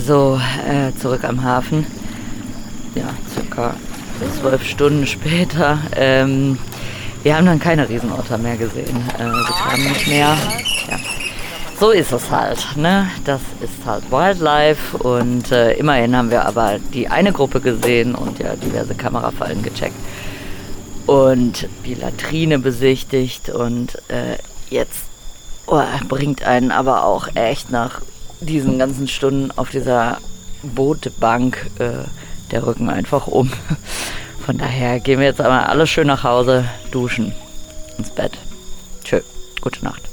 [0.05, 1.85] So, äh, zurück am Hafen.
[2.95, 3.75] Ja, circa
[4.39, 5.79] zwölf Stunden später.
[5.95, 6.57] Ähm,
[7.23, 8.97] wir haben dann keine Riesenotter mehr gesehen.
[9.17, 10.37] Äh, sie kamen nicht mehr.
[11.79, 12.77] So ist es halt.
[12.77, 13.09] Ne?
[13.25, 18.39] Das ist halt Wildlife und äh, immerhin haben wir aber die eine Gruppe gesehen und
[18.39, 19.95] ja diverse Kamerafallen gecheckt
[21.05, 24.37] und die Latrine besichtigt und äh,
[24.69, 25.03] jetzt
[25.67, 28.01] oh, bringt einen aber auch echt nach
[28.39, 30.19] diesen ganzen Stunden auf dieser
[30.61, 32.05] Bootbank äh,
[32.51, 33.51] der Rücken einfach um.
[34.45, 37.33] Von daher gehen wir jetzt einmal alle schön nach Hause, duschen,
[37.97, 38.37] ins Bett.
[39.03, 39.21] Tschö,
[39.61, 40.12] gute Nacht.